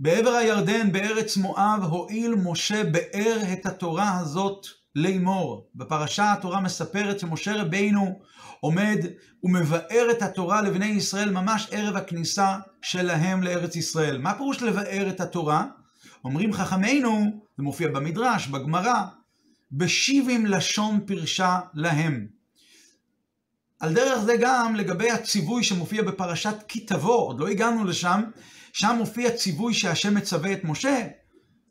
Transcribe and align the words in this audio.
בעבר 0.00 0.30
הירדן, 0.30 0.92
בארץ 0.92 1.36
מואב, 1.36 1.82
הואיל 1.82 2.34
משה 2.34 2.84
באר 2.84 3.38
את 3.52 3.66
התורה 3.66 4.18
הזאת 4.18 4.66
לאמור. 4.94 5.68
בפרשה 5.74 6.32
התורה 6.32 6.60
מספרת 6.60 7.20
שמשה 7.20 7.62
רבינו 7.62 8.18
עומד 8.60 8.98
ומבאר 9.42 10.08
את 10.10 10.22
התורה 10.22 10.62
לבני 10.62 10.86
ישראל 10.86 11.30
ממש 11.30 11.68
ערב 11.70 11.96
הכניסה 11.96 12.56
שלהם 12.82 13.42
לארץ 13.42 13.76
ישראל. 13.76 14.18
מה 14.18 14.34
פירוש 14.34 14.62
לבאר 14.62 15.08
את 15.08 15.20
התורה? 15.20 15.66
אומרים 16.24 16.52
חכמינו, 16.52 17.42
זה 17.56 17.62
מופיע 17.62 17.88
במדרש, 17.88 18.46
בגמרא, 18.46 19.04
בשיבים 19.72 20.46
לשון 20.46 21.00
פרשה 21.06 21.58
להם. 21.74 22.26
על 23.80 23.94
דרך 23.94 24.18
זה 24.18 24.36
גם 24.40 24.74
לגבי 24.74 25.10
הציווי 25.10 25.64
שמופיע 25.64 26.02
בפרשת 26.02 26.56
כי 26.68 26.80
תבוא, 26.80 27.26
עוד 27.26 27.40
לא 27.40 27.48
הגענו 27.48 27.84
לשם, 27.84 28.22
שם 28.78 28.94
מופיע 28.98 29.30
ציווי 29.30 29.74
שהשם 29.74 30.14
מצווה 30.14 30.52
את 30.52 30.64
משה, 30.64 31.06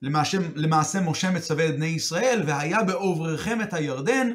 למעשה, 0.01 0.37
למעשה 0.55 1.01
משה 1.01 1.31
מצווה 1.31 1.69
את 1.69 1.75
בני 1.75 1.85
ישראל, 1.85 2.43
והיה 2.45 2.83
בעובריכם 2.83 3.61
את 3.61 3.73
הירדן, 3.73 4.31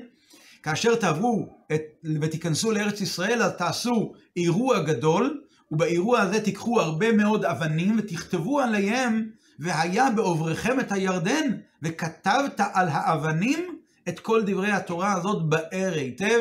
כאשר 0.62 0.94
תעברו 0.94 1.56
את, 1.72 1.82
ותיכנסו 2.20 2.70
לארץ 2.70 3.00
ישראל, 3.00 3.42
אז 3.42 3.52
תעשו 3.52 4.12
אירוע 4.36 4.82
גדול, 4.82 5.40
ובאירוע 5.70 6.20
הזה 6.20 6.40
תיקחו 6.40 6.80
הרבה 6.80 7.12
מאוד 7.12 7.44
אבנים 7.44 7.96
ותכתבו 7.98 8.60
עליהם, 8.60 9.28
והיה 9.58 10.10
בעובריכם 10.10 10.80
את 10.80 10.92
הירדן, 10.92 11.50
וכתבת 11.82 12.60
על 12.72 12.88
האבנים 12.88 13.78
את 14.08 14.20
כל 14.20 14.42
דברי 14.46 14.70
התורה 14.70 15.12
הזאת 15.12 15.48
באר 15.48 15.92
היטב. 15.94 16.41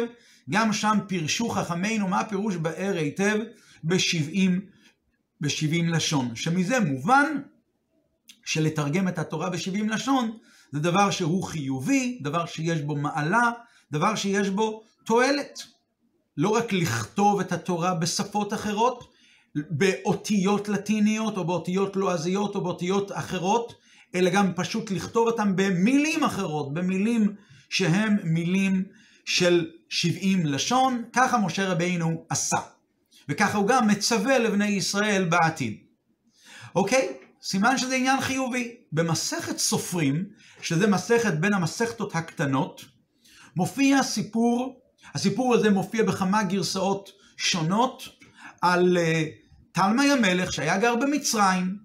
גם 0.49 0.73
שם 0.73 0.97
פירשו 1.07 1.49
חכמינו 1.49 2.07
מה 2.07 2.23
פירוש 2.23 2.55
באר 2.55 2.93
היטב 2.97 3.37
בשבעים, 3.83 4.61
בשבעים 5.41 5.89
לשון. 5.89 6.35
שמזה 6.35 6.79
מובן 6.79 7.41
שלתרגם 8.45 9.07
את 9.07 9.19
התורה 9.19 9.49
בשבעים 9.49 9.89
לשון 9.89 10.37
זה 10.71 10.79
דבר 10.79 11.11
שהוא 11.11 11.43
חיובי, 11.43 12.19
דבר 12.21 12.45
שיש 12.45 12.81
בו 12.81 12.95
מעלה, 12.95 13.51
דבר 13.91 14.15
שיש 14.15 14.49
בו 14.49 14.83
תועלת. 15.05 15.63
לא 16.37 16.49
רק 16.49 16.73
לכתוב 16.73 17.39
את 17.39 17.51
התורה 17.51 17.95
בשפות 17.95 18.53
אחרות, 18.53 19.11
באותיות 19.55 20.69
לטיניות 20.69 21.37
או 21.37 21.43
באותיות 21.45 21.95
לועזיות 21.95 22.55
או 22.55 22.61
באותיות 22.61 23.11
אחרות, 23.11 23.73
אלא 24.15 24.29
גם 24.29 24.53
פשוט 24.55 24.91
לכתוב 24.91 25.27
אותם 25.27 25.55
במילים 25.55 26.23
אחרות, 26.23 26.73
במילים 26.73 27.35
שהם 27.69 28.17
מילים 28.23 28.83
של 29.25 29.71
70 29.89 30.45
לשון, 30.45 31.03
ככה 31.13 31.37
משה 31.37 31.71
רבינו 31.71 32.25
עשה. 32.29 32.57
וככה 33.29 33.57
הוא 33.57 33.67
גם 33.67 33.87
מצווה 33.87 34.39
לבני 34.39 34.67
ישראל 34.67 35.25
בעתיד. 35.25 35.77
אוקיי? 36.75 37.13
סימן 37.43 37.77
שזה 37.77 37.95
עניין 37.95 38.21
חיובי. 38.21 38.75
במסכת 38.91 39.57
סופרים, 39.57 40.25
שזה 40.61 40.87
מסכת 40.87 41.33
בין 41.33 41.53
המסכתות 41.53 42.15
הקטנות, 42.15 42.85
מופיע 43.55 44.03
סיפור, 44.03 44.81
הסיפור 45.13 45.55
הזה 45.55 45.69
מופיע 45.69 46.03
בכמה 46.03 46.43
גרסאות 46.43 47.09
שונות, 47.37 48.03
על 48.61 48.97
uh, 48.97 49.01
תלמי 49.71 50.11
המלך 50.11 50.53
שהיה 50.53 50.77
גר 50.77 50.95
במצרים, 50.95 51.77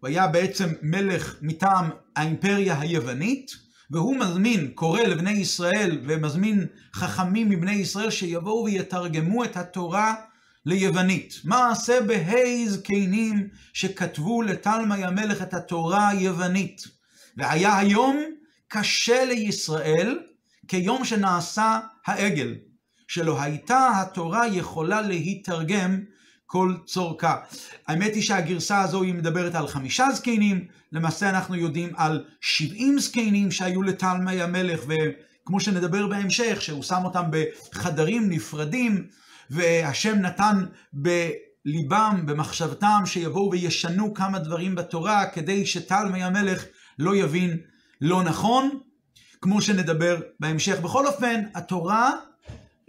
הוא 0.00 0.08
היה 0.08 0.26
בעצם 0.26 0.72
מלך 0.82 1.36
מטעם 1.42 1.90
האימפריה 2.16 2.80
היוונית, 2.80 3.50
והוא 3.90 4.16
מזמין, 4.16 4.70
קורא 4.74 5.00
לבני 5.00 5.30
ישראל 5.30 6.00
ומזמין 6.06 6.66
חכמים 6.94 7.48
מבני 7.48 7.72
ישראל 7.72 8.10
שיבואו 8.10 8.64
ויתרגמו 8.64 9.44
את 9.44 9.56
התורה 9.56 10.14
ליוונית. 10.66 11.40
מעשה 11.44 12.00
בהי 12.00 12.68
זקנים 12.68 13.48
שכתבו 13.72 14.42
לתלמי 14.42 15.04
המלך 15.04 15.42
את 15.42 15.54
התורה 15.54 16.08
היוונית. 16.08 16.84
והיה 17.36 17.78
היום 17.78 18.20
קשה 18.68 19.24
לישראל 19.24 20.18
כיום 20.68 21.04
שנעשה 21.04 21.80
העגל, 22.06 22.54
שלא 23.08 23.42
הייתה 23.42 23.90
התורה 23.94 24.46
יכולה 24.46 25.00
להתרגם 25.00 26.00
כל 26.46 26.74
צורכה. 26.86 27.36
האמת 27.86 28.14
היא 28.14 28.22
שהגרסה 28.22 28.80
הזו 28.80 29.02
היא 29.02 29.14
מדברת 29.14 29.54
על 29.54 29.68
חמישה 29.68 30.06
זקנים, 30.12 30.66
למעשה 30.92 31.30
אנחנו 31.30 31.54
יודעים 31.54 31.92
על 31.96 32.24
שבעים 32.40 32.98
זקנים 32.98 33.50
שהיו 33.50 33.82
לתלמי 33.82 34.42
המלך, 34.42 34.80
וכמו 34.80 35.60
שנדבר 35.60 36.06
בהמשך, 36.06 36.62
שהוא 36.62 36.82
שם 36.82 37.00
אותם 37.04 37.24
בחדרים 37.30 38.30
נפרדים, 38.30 39.08
והשם 39.50 40.18
נתן 40.18 40.64
בליבם, 40.92 42.22
במחשבתם, 42.26 43.02
שיבואו 43.06 43.50
וישנו 43.50 44.14
כמה 44.14 44.38
דברים 44.38 44.74
בתורה, 44.74 45.26
כדי 45.26 45.66
שתלמי 45.66 46.22
המלך 46.22 46.64
לא 46.98 47.16
יבין 47.16 47.58
לא 48.00 48.22
נכון, 48.22 48.78
כמו 49.40 49.62
שנדבר 49.62 50.20
בהמשך. 50.40 50.80
בכל 50.80 51.06
אופן, 51.06 51.42
התורה 51.54 52.12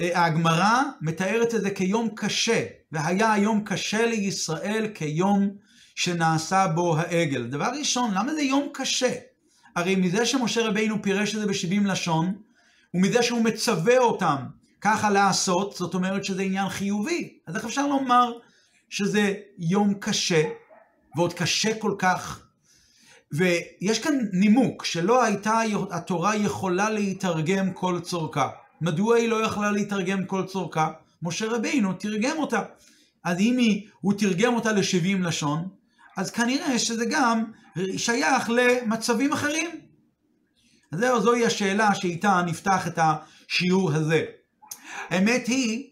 אה, 0.02 0.26
הגמרא 0.26 0.82
מתארת 1.02 1.56
את 1.56 1.62
זה 1.62 1.70
כיום 1.70 2.10
קשה, 2.16 2.66
והיה 2.92 3.34
היום 3.34 3.64
קשה 3.66 4.06
לישראל 4.06 4.88
כיום 4.94 5.50
שנעשה 5.96 6.68
בו 6.68 6.98
העגל. 6.98 7.44
דבר 7.44 7.72
ראשון, 7.80 8.12
למה 8.14 8.34
זה 8.34 8.42
יום 8.42 8.70
קשה? 8.74 9.12
הרי 9.76 9.96
מזה 9.96 10.26
שמשה 10.26 10.68
רבינו 10.68 11.02
פירש 11.02 11.36
את 11.36 11.40
זה 11.40 11.48
בשבעים 11.48 11.86
לשון, 11.86 12.36
ומזה 12.94 13.24
שהוא 13.24 13.44
מצווה 13.44 13.98
אותם 13.98 14.36
ככה 14.86 15.10
לעשות, 15.10 15.76
זאת 15.76 15.94
אומרת 15.94 16.26
שזה 16.26 16.42
עניין 16.42 16.70
חיובי. 16.70 17.38
אז 17.48 17.56
איך 17.56 17.66
אפשר 17.66 17.88
לומר 17.88 18.32
שזה 18.90 19.34
יום 19.58 19.94
קשה, 19.94 20.44
ועוד 21.16 21.34
קשה 21.34 21.80
כל 21.80 21.96
כך? 21.98 22.44
ויש 23.32 24.00
כאן 24.00 24.14
נימוק 24.34 24.86
שלא 24.86 25.24
הייתה 25.24 25.62
התורה 25.92 26.36
יכולה 26.36 26.90
להתרגם 26.90 27.74
כל 27.74 28.00
צורכה. 28.00 28.50
מדוע 28.82 29.16
היא 29.16 29.30
לא 29.30 29.46
יכלה 29.46 29.72
להתרגם 29.72 30.26
כל 30.26 30.46
צורכה? 30.46 30.92
משה 31.22 31.46
רבינו 31.50 31.94
תרגם 31.94 32.38
אותה. 32.38 32.62
אז 33.24 33.40
אם 33.40 33.58
היא, 33.58 33.88
הוא 34.02 34.14
תרגם 34.18 34.56
אותה 34.56 34.72
ל-70 34.72 35.18
לשון, 35.24 35.68
אז 36.18 36.32
כנראה 36.32 36.80
שזה 36.80 37.06
גם 37.06 37.44
שייך 37.98 38.50
למצבים 38.50 39.34
אחרים. 39.34 39.70
אז 40.92 41.00
זהו, 41.00 41.22
זוהי 41.22 41.46
השאלה 41.46 41.96
שאיתה 41.96 42.42
נפתח 42.46 42.88
את 42.88 43.00
השיעור 43.02 43.92
הזה. 43.92 44.26
האמת 45.10 45.48
היא 45.48 45.90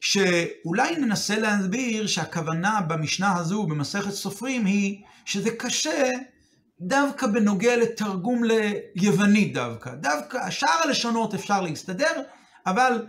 שאולי 0.00 0.96
ננסה 0.96 1.38
להסביר 1.38 2.06
שהכוונה 2.06 2.80
במשנה 2.80 3.36
הזו, 3.36 3.66
במסכת 3.66 4.10
סופרים, 4.10 4.64
היא 4.64 5.02
שזה 5.24 5.50
קשה 5.50 6.10
דווקא 6.80 7.26
בנוגע 7.26 7.76
לתרגום 7.76 8.42
ליוונית 8.44 9.54
דווקא. 9.54 9.90
דווקא, 9.94 10.50
שאר 10.50 10.82
הלשונות 10.84 11.34
אפשר 11.34 11.60
להסתדר, 11.60 12.22
אבל 12.66 13.06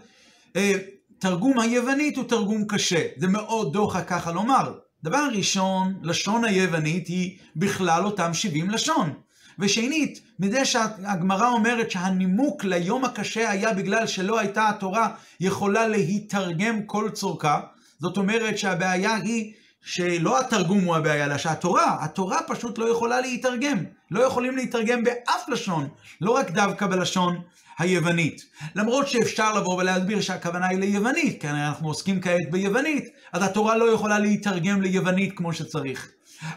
אה, 0.55 0.73
תרגום 1.19 1.59
היוונית 1.59 2.17
הוא 2.17 2.25
תרגום 2.29 2.65
קשה. 2.67 3.07
זה 3.17 3.27
מאוד 3.27 3.73
דוחה 3.73 4.03
ככה 4.03 4.31
לומר. 4.31 4.73
דבר 5.03 5.27
ראשון, 5.35 5.99
לשון 6.03 6.45
היוונית 6.45 7.07
היא 7.07 7.37
בכלל 7.55 8.05
אותם 8.05 8.33
70 8.33 8.69
לשון. 8.69 9.13
ושנית, 9.59 10.21
מזה 10.39 10.65
שהגמרא 10.65 11.49
אומרת 11.49 11.91
שהנימוק 11.91 12.63
ליום 12.63 13.05
הקשה 13.05 13.49
היה 13.49 13.73
בגלל 13.73 14.07
שלא 14.07 14.39
הייתה 14.39 14.69
התורה 14.69 15.09
יכולה 15.39 15.87
להתרגם 15.87 16.83
כל 16.85 17.09
צורכה, 17.13 17.59
זאת 17.99 18.17
אומרת 18.17 18.57
שהבעיה 18.57 19.15
היא 19.15 19.53
שלא 19.81 20.39
התרגום 20.39 20.83
הוא 20.83 20.95
הבעיה, 20.95 21.25
אלא 21.25 21.37
שהתורה, 21.37 21.97
התורה 22.01 22.39
פשוט 22.47 22.77
לא 22.77 22.91
יכולה 22.91 23.21
להתרגם. 23.21 23.77
לא 24.11 24.23
יכולים 24.23 24.55
להתרגם 24.55 25.03
באף 25.03 25.49
לשון, 25.49 25.89
לא 26.21 26.31
רק 26.31 26.51
דווקא 26.51 26.87
בלשון 26.87 27.41
היוונית. 27.79 28.41
למרות 28.75 29.07
שאפשר 29.07 29.53
לבוא 29.53 29.77
ולהסביר 29.77 30.21
שהכוונה 30.21 30.67
היא 30.67 30.79
ליוונית, 30.79 31.41
כי 31.41 31.47
אנחנו 31.47 31.87
עוסקים 31.87 32.21
כעת 32.21 32.51
ביוונית, 32.51 33.09
אז 33.33 33.43
התורה 33.43 33.77
לא 33.77 33.91
יכולה 33.91 34.19
להתרגם 34.19 34.81
ליוונית 34.81 35.37
כמו 35.37 35.53
שצריך. 35.53 36.11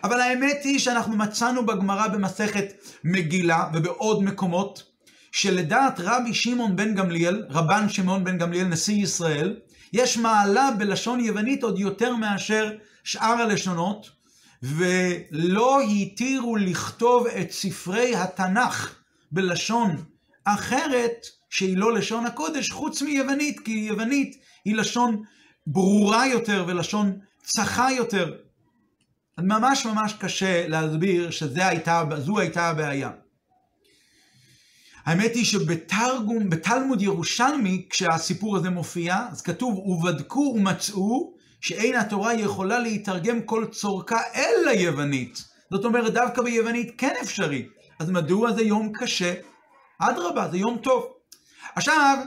אבל 0.05 0.21
האמת 0.21 0.61
היא 0.65 0.79
שאנחנו 0.79 1.17
מצאנו 1.17 1.67
בגמרא 1.67 2.09
במסכת 2.09 2.65
מגילה 3.05 3.65
ובעוד 3.75 4.23
מקומות, 4.23 4.83
שלדעת 5.33 5.95
רבי 5.99 6.35
שמעון 6.35 6.77
בן 6.77 6.95
גמליאל, 6.95 7.47
רבן 7.51 7.89
שמעון 7.89 8.25
בן 8.25 8.39
גמליאל, 8.39 8.67
נשיא 8.67 9.03
ישראל, 9.03 9.57
יש 9.93 10.17
מעלה 10.17 10.71
בלשון 10.79 11.21
יוונית 11.21 11.63
עוד 11.63 11.79
יותר 11.79 12.17
מאשר 12.17 12.73
שאר 13.05 13.37
הלשונות, 13.43 14.11
ולא 14.63 15.81
התירו 15.81 16.57
לכתוב 16.57 17.27
את 17.27 17.51
ספרי 17.51 18.17
התנ"ך 18.17 18.95
בלשון 19.33 20.05
אחרת, 20.45 21.27
שהיא 21.51 21.77
לא 21.77 21.95
לשון 21.95 22.27
הקודש, 22.27 22.71
חוץ 22.71 23.03
מיוונית, 23.03 23.61
כי 23.61 23.71
יוונית 23.71 24.37
היא 24.65 24.77
לשון 24.77 25.23
ברורה 25.67 26.27
יותר 26.27 26.65
ולשון 26.69 27.19
צחה 27.43 27.93
יותר. 27.93 28.37
ממש 29.43 29.87
ממש 29.87 30.13
קשה 30.13 30.69
להסביר 30.69 31.31
שזו 31.31 31.63
הייתה, 31.63 32.05
הייתה 32.37 32.69
הבעיה. 32.69 33.11
האמת 35.05 35.35
היא 35.35 35.45
שבתרגום, 35.45 36.51
בתלמוד 36.51 37.03
ירושלמי, 37.03 37.87
כשהסיפור 37.91 38.57
הזה 38.57 38.71
מופיע, 38.71 39.27
אז 39.31 39.43
כתוב, 39.43 39.79
ובדקו 39.79 40.55
ומצאו 40.57 41.33
שאין 41.61 41.97
התורה 41.97 42.35
יכולה 42.35 42.79
להתרגם 42.79 43.43
כל 43.43 43.67
צורכה 43.73 44.21
אל 44.35 44.69
היוונית. 44.69 45.45
זאת 45.71 45.85
אומרת, 45.85 46.13
דווקא 46.13 46.43
ביוונית 46.43 46.95
כן 46.99 47.15
אפשרי. 47.23 47.67
אז 47.99 48.11
מדוע 48.11 48.53
זה 48.53 48.63
יום 48.63 48.93
קשה? 48.93 49.35
אדרבה, 49.99 50.49
זה 50.51 50.57
יום 50.57 50.79
טוב. 50.83 51.07
עכשיו, 51.75 52.19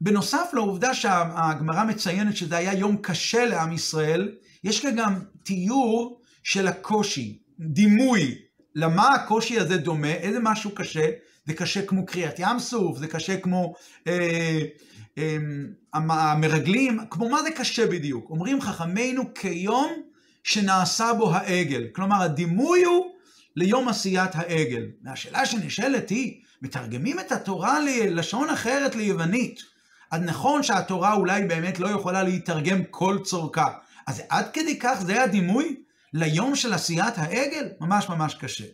בנוסף 0.00 0.50
לעובדה 0.52 0.94
שהגמרא 0.94 1.84
מציינת 1.84 2.36
שזה 2.36 2.56
היה 2.56 2.74
יום 2.74 2.96
קשה 2.96 3.44
לעם 3.44 3.72
ישראל, 3.72 4.32
יש 4.64 4.80
כאן 4.80 4.96
גם 4.96 5.20
תיאור 5.42 6.20
של 6.46 6.66
הקושי, 6.66 7.38
דימוי. 7.60 8.34
למה 8.74 9.14
הקושי 9.14 9.58
הזה 9.58 9.76
דומה? 9.76 10.12
איזה 10.12 10.38
משהו 10.42 10.70
קשה? 10.70 11.08
זה 11.46 11.54
קשה 11.54 11.86
כמו 11.86 12.06
קריאת 12.06 12.38
ים 12.38 12.58
סוף, 12.58 12.98
זה 12.98 13.06
קשה 13.06 13.40
כמו 13.40 13.74
אה, 14.06 14.60
אה, 15.18 15.36
המרגלים, 15.94 16.98
כמו 17.10 17.28
מה 17.28 17.42
זה 17.42 17.50
קשה 17.50 17.86
בדיוק? 17.86 18.30
אומרים 18.30 18.60
חכמינו 18.60 19.34
כיום 19.34 19.92
שנעשה 20.44 21.12
בו 21.12 21.32
העגל. 21.32 21.86
כלומר, 21.92 22.22
הדימוי 22.22 22.84
הוא 22.84 23.06
ליום 23.56 23.88
עשיית 23.88 24.30
העגל. 24.34 24.86
והשאלה 25.04 25.46
שנשאלת 25.46 26.10
היא, 26.10 26.40
מתרגמים 26.62 27.20
את 27.20 27.32
התורה 27.32 27.80
ללשון 27.80 28.50
אחרת 28.50 28.94
ליוונית. 28.94 29.60
אז 30.10 30.20
נכון 30.20 30.62
שהתורה 30.62 31.12
אולי 31.12 31.44
באמת 31.44 31.78
לא 31.78 31.88
יכולה 31.88 32.22
להתרגם 32.22 32.84
כל 32.90 33.18
צורכה. 33.24 33.68
אז 34.06 34.22
עד 34.28 34.46
כדי 34.52 34.78
כך 34.78 35.02
זה 35.06 35.22
הדימוי 35.22 35.85
ליום 36.16 36.56
של 36.56 36.72
עשיית 36.72 37.14
העגל? 37.18 37.68
ממש 37.80 38.08
ממש 38.08 38.34
קשה. 38.34 38.64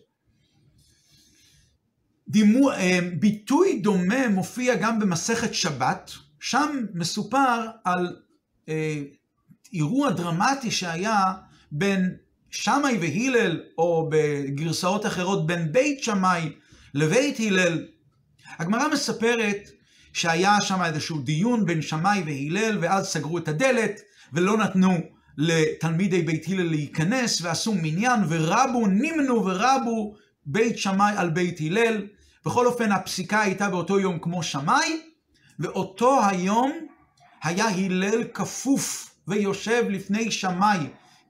דימו, 2.28 2.72
אה, 2.72 2.98
ביטוי 3.20 3.80
דומה 3.82 4.28
מופיע 4.28 4.74
גם 4.74 4.98
במסכת 4.98 5.54
שבת, 5.54 6.10
שם 6.40 6.86
מסופר 6.94 7.66
על 7.84 8.16
אה, 8.68 9.02
אירוע 9.72 10.10
דרמטי 10.10 10.70
שהיה 10.70 11.32
בין 11.72 12.16
שמאי 12.50 12.98
והלל, 12.98 13.60
או 13.78 14.10
בגרסאות 14.10 15.06
אחרות 15.06 15.46
בין 15.46 15.72
בית 15.72 16.02
שמאי 16.02 16.52
לבית 16.94 17.40
הלל. 17.40 17.86
הגמרא 18.58 18.88
מספרת 18.88 19.70
שהיה 20.12 20.60
שם 20.60 20.82
איזשהו 20.82 21.18
דיון 21.18 21.66
בין 21.66 21.82
שמאי 21.82 22.22
והלל, 22.26 22.78
ואז 22.80 23.06
סגרו 23.06 23.38
את 23.38 23.48
הדלת, 23.48 24.00
ולא 24.32 24.56
נתנו 24.56 24.98
לתלמידי 25.38 26.22
בית 26.22 26.48
הלל 26.48 26.62
להיכנס, 26.70 27.42
ועשו 27.42 27.74
מניין, 27.74 28.20
ורבו, 28.28 28.86
נמנו 28.86 29.44
ורבו 29.44 30.14
בית 30.46 30.78
שמאי 30.78 31.12
על 31.16 31.30
בית 31.30 31.60
הלל. 31.60 32.06
בכל 32.46 32.66
אופן, 32.66 32.92
הפסיקה 32.92 33.40
הייתה 33.40 33.68
באותו 33.68 34.00
יום 34.00 34.18
כמו 34.18 34.42
שמאי, 34.42 35.00
ואותו 35.58 36.20
היום 36.26 36.72
היה 37.42 37.68
הלל 37.68 38.24
כפוף 38.34 39.14
ויושב 39.28 39.84
לפני 39.88 40.30
שמאי 40.30 40.78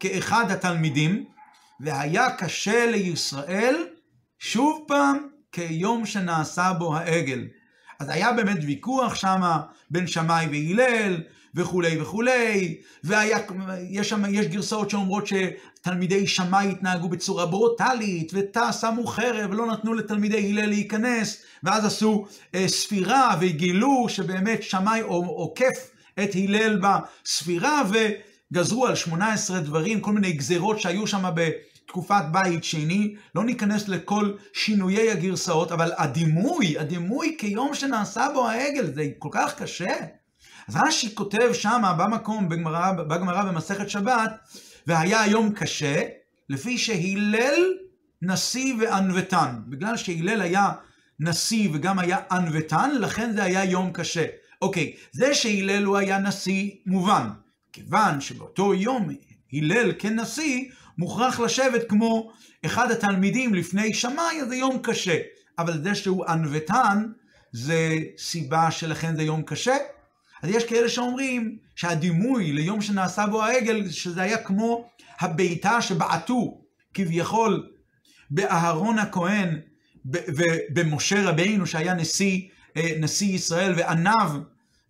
כאחד 0.01 0.51
התלמידים, 0.51 1.25
והיה 1.81 2.31
קשה 2.31 2.87
לישראל, 2.87 3.77
שוב 4.39 4.85
פעם, 4.89 5.19
כיום 5.53 6.07
שנעשה 6.07 6.73
בו 6.73 6.97
העגל. 6.97 7.45
אז 8.01 8.09
היה 8.09 8.33
באמת 8.33 8.59
ויכוח 8.63 9.15
שמה 9.15 9.61
בין 9.91 10.07
שמאי 10.07 10.47
והלל, 10.47 11.23
וכולי 11.55 12.01
וכולי, 12.01 12.77
ויש 13.05 14.09
שם, 14.09 14.23
יש 14.29 14.47
גרסאות 14.47 14.91
שאומרות 14.91 15.25
שתלמידי 15.27 16.27
שמאי 16.27 16.71
התנהגו 16.71 17.09
בצורה 17.09 17.47
ברוטלית, 17.47 18.33
ותא 18.35 18.73
שמו 18.73 19.07
חרב 19.07 19.51
ולא 19.51 19.67
נתנו 19.67 19.95
לתלמידי 19.95 20.51
הלל 20.51 20.69
להיכנס, 20.69 21.43
ואז 21.63 21.85
עשו 21.85 22.27
אה, 22.55 22.69
ספירה 22.69 23.37
וגילו 23.41 24.07
שבאמת 24.09 24.63
שמאי 24.63 25.01
עוקף 25.01 25.91
את 26.25 26.31
הלל 26.35 26.81
בספירה, 26.83 27.83
וגזרו 27.91 28.87
על 28.87 28.95
18 28.95 29.61
דברים, 29.61 30.01
כל 30.01 30.13
מיני 30.13 30.33
גזרות 30.33 30.81
שהיו 30.81 31.07
שם 31.07 31.25
בתקופת 31.35 32.25
בית 32.33 32.65
שני, 32.65 33.15
לא 33.35 33.45
ניכנס 33.45 33.89
לכל 33.89 34.33
שינויי 34.53 35.11
הגרסאות, 35.11 35.73
אבל 35.73 35.93
הדימוי, 35.97 36.79
הדימוי 36.79 37.37
כיום 37.39 37.75
שנעשה 37.75 38.27
בו 38.35 38.49
העגל, 38.49 38.95
זה 38.95 39.09
כל 39.19 39.29
כך 39.33 39.63
קשה. 39.63 40.22
אז 40.69 40.77
רש"י 40.77 41.15
כותב 41.15 41.53
שמה 41.53 41.93
במקום, 41.93 42.49
בגמרא, 42.49 42.93
בגמרא 42.93 43.45
במסכת 43.45 43.91
שבת, 43.91 44.33
והיה 44.87 45.21
היום 45.21 45.53
קשה, 45.53 46.03
לפי 46.49 46.79
שהלל 46.79 47.75
נשיא 48.23 48.75
וענוותן. 48.81 49.55
בגלל 49.67 49.97
שהלל 49.97 50.41
היה 50.41 50.73
נשיא 51.21 51.69
וגם 51.73 51.99
היה 51.99 52.19
ענוותן, 52.31 52.91
לכן 53.01 53.33
זה 53.33 53.43
היה 53.43 53.65
יום 53.65 53.93
קשה. 53.93 54.27
אוקיי, 54.63 54.93
זה 55.13 55.35
שהלל 55.35 55.85
הוא 55.85 55.97
היה 55.97 56.19
נשיא 56.19 56.71
מובן. 56.87 57.29
כיוון 57.73 58.21
שבאותו 58.21 58.75
יום 58.75 59.09
הלל 59.53 59.93
כנשיא 59.99 60.65
מוכרח 60.99 61.41
לשבת 61.41 61.89
כמו 61.89 62.33
אחד 62.67 62.91
התלמידים 62.91 63.55
לפני 63.55 63.95
שמאי, 63.95 64.45
זה 64.49 64.57
יום 64.57 64.79
קשה. 64.83 65.19
אבל 65.59 65.83
זה 65.83 65.95
שהוא 65.95 66.25
ענוותן, 66.27 67.07
זה 67.53 67.97
סיבה 68.19 68.71
שלכן 68.71 69.17
זה 69.17 69.23
יום 69.23 69.43
קשה. 69.43 69.77
אז 70.43 70.51
יש 70.51 70.65
כאלה 70.65 70.89
שאומרים 70.89 71.57
שהדימוי 71.77 72.53
ליום 72.53 72.81
שנעשה 72.81 73.27
בו 73.27 73.43
העגל, 73.43 73.91
שזה 73.91 74.23
היה 74.23 74.39
כמו 74.39 74.89
הבעיטה 75.21 75.83
שבעטו 75.83 76.61
כביכול 76.95 77.69
באהרון 78.31 78.99
הכהן 78.99 79.61
ובמשה 80.05 81.29
רבינו 81.29 81.67
שהיה 81.67 81.95
נשיא, 81.95 82.41
אה, 82.77 82.93
נשיא 83.01 83.35
ישראל 83.35 83.75
ועניו 83.77 84.31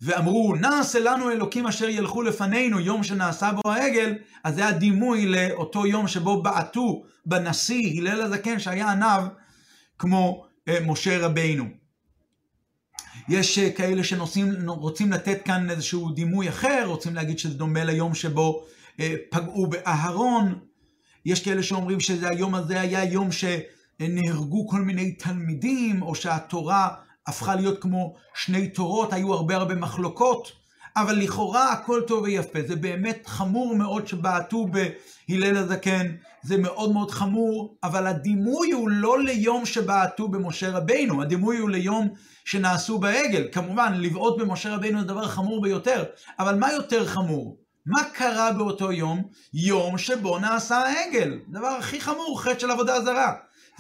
ואמרו 0.03 0.55
נעשה 0.57 0.99
לנו 0.99 1.31
אלוקים 1.31 1.67
אשר 1.67 1.89
ילכו 1.89 2.23
לפנינו 2.23 2.81
יום 2.81 3.05
שנעשה 3.05 3.53
בו 3.53 3.73
העגל 3.73 4.15
אז 4.45 4.55
זה 4.55 4.67
הדימוי 4.67 5.27
לאותו 5.27 5.87
יום 5.87 6.09
שבו 6.09 6.43
בעטו 6.43 7.05
בנשיא 7.27 8.01
הלל 8.01 8.23
הזקן 8.23 8.59
שהיה 8.59 8.93
עניו 8.93 9.27
כמו 9.99 10.47
אה, 10.69 10.79
משה 10.87 11.27
רבינו. 11.27 11.82
יש 13.29 13.59
אה, 13.59 13.71
כאלה 13.71 14.05
שרוצים 14.05 15.13
לתת 15.13 15.43
כאן 15.45 15.71
איזשהו 15.71 16.11
דימוי 16.11 16.49
אחר, 16.49 16.85
רוצים 16.87 17.15
להגיד 17.15 17.39
שזה 17.39 17.55
דומה 17.55 17.85
ליום 17.85 18.15
שבו 18.15 18.65
אה, 19.01 19.15
פגעו 19.31 19.67
באהרון. 19.67 20.59
יש 21.25 21.45
כאלה 21.45 21.63
שאומרים 21.63 22.01
שהיום 22.01 22.55
הזה 22.55 22.81
היה 22.81 23.05
יום 23.05 23.29
שנהרגו 23.33 24.69
כל 24.69 24.81
מיני 24.81 25.13
תלמידים, 25.13 26.03
או 26.03 26.15
שהתורה 26.15 26.89
הפכה 27.27 27.55
להיות 27.55 27.83
כמו 27.83 28.15
שני 28.35 28.69
תורות, 28.69 29.13
היו 29.13 29.35
הרבה 29.35 29.57
הרבה 29.57 29.75
מחלוקות. 29.75 30.63
אבל 30.97 31.17
לכאורה 31.17 31.73
הכל 31.73 32.01
טוב 32.07 32.23
ויפה, 32.23 32.59
זה 32.67 32.77
באמת 32.77 33.23
חמור 33.27 33.77
מאוד 33.77 34.07
שבעטו 34.07 34.69
בהלל 34.69 35.57
הזקן, 35.57 36.07
זה 36.43 36.59
מאוד 36.59 36.93
מאוד 36.93 37.11
חמור, 37.11 37.77
אבל 37.83 38.07
הדימוי 38.07 38.73
הוא 38.73 38.91
לא 38.91 39.23
ליום 39.23 39.67
שבעטו 39.67 40.29
במשה 40.29 40.71
רבינו, 40.71 41.23
הדימוי 41.23 41.59
הוא 41.59 41.71
ליום 41.71 42.09
שנעשו 42.45 42.99
בעגל. 42.99 43.49
כמובן, 43.53 43.93
לבעוט 43.97 44.39
במשה 44.39 44.75
רבינו 44.75 45.01
זה 45.01 45.07
דבר 45.07 45.29
חמור 45.29 45.63
ביותר, 45.63 46.05
אבל 46.39 46.55
מה 46.55 46.73
יותר 46.73 47.07
חמור? 47.07 47.59
מה 47.87 48.05
קרה 48.05 48.53
באותו 48.53 48.93
יום? 48.93 49.23
יום 49.55 49.99
שבו 49.99 50.39
נעשה 50.39 50.77
העגל. 50.77 51.39
דבר 51.49 51.67
הכי 51.67 52.01
חמור, 52.01 52.43
חטא 52.43 52.59
של 52.59 52.71
עבודה 52.71 53.01
זרה. 53.01 53.33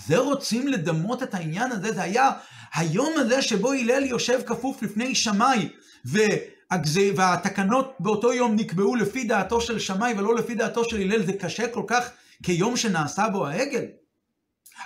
זה 0.06 0.18
רוצים 0.18 0.68
לדמות 0.68 1.22
את 1.22 1.34
העניין 1.34 1.72
הזה, 1.72 1.92
זה 1.92 2.02
היה 2.02 2.30
היום 2.74 3.12
הזה 3.16 3.42
שבו 3.42 3.72
הלל 3.72 4.04
יושב 4.04 4.40
כפוף 4.46 4.82
לפני 4.82 5.14
שמאי, 5.14 5.68
והתקנות 7.16 7.94
באותו 8.00 8.32
יום 8.32 8.56
נקבעו 8.56 8.96
לפי 8.96 9.24
דעתו 9.24 9.60
של 9.60 9.78
שמאי 9.78 10.14
ולא 10.18 10.34
לפי 10.34 10.54
דעתו 10.54 10.84
של 10.84 11.00
הלל, 11.00 11.26
זה 11.26 11.32
קשה 11.32 11.68
כל 11.68 11.84
כך 11.86 12.10
כיום 12.42 12.76
שנעשה 12.76 13.28
בו 13.28 13.46
העגל. 13.46 13.84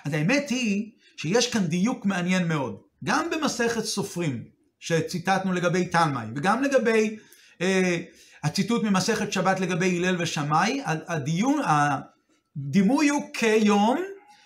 אז 0.05 0.13
האמת 0.13 0.51
היא 0.51 0.93
שיש 1.17 1.53
כאן 1.53 1.67
דיוק 1.67 2.07
מעניין 2.07 2.49
מאוד. 2.49 2.86
גם 3.05 3.31
במסכת 3.31 3.85
סופרים, 3.85 4.45
שציטטנו 4.81 5.53
לגבי 5.53 5.85
תלמי, 5.85 6.27
וגם 6.37 6.63
לגבי 6.63 7.17
אה, 7.61 7.99
הציטוט 8.43 8.83
ממסכת 8.83 9.33
שבת 9.33 9.61
לגבי 9.61 9.97
הלל 9.97 10.23
ושמאי, 10.23 10.83
הדיון, 10.85 11.61
הדימוי 11.65 13.09
הוא 13.09 13.23
כיום 13.35 13.99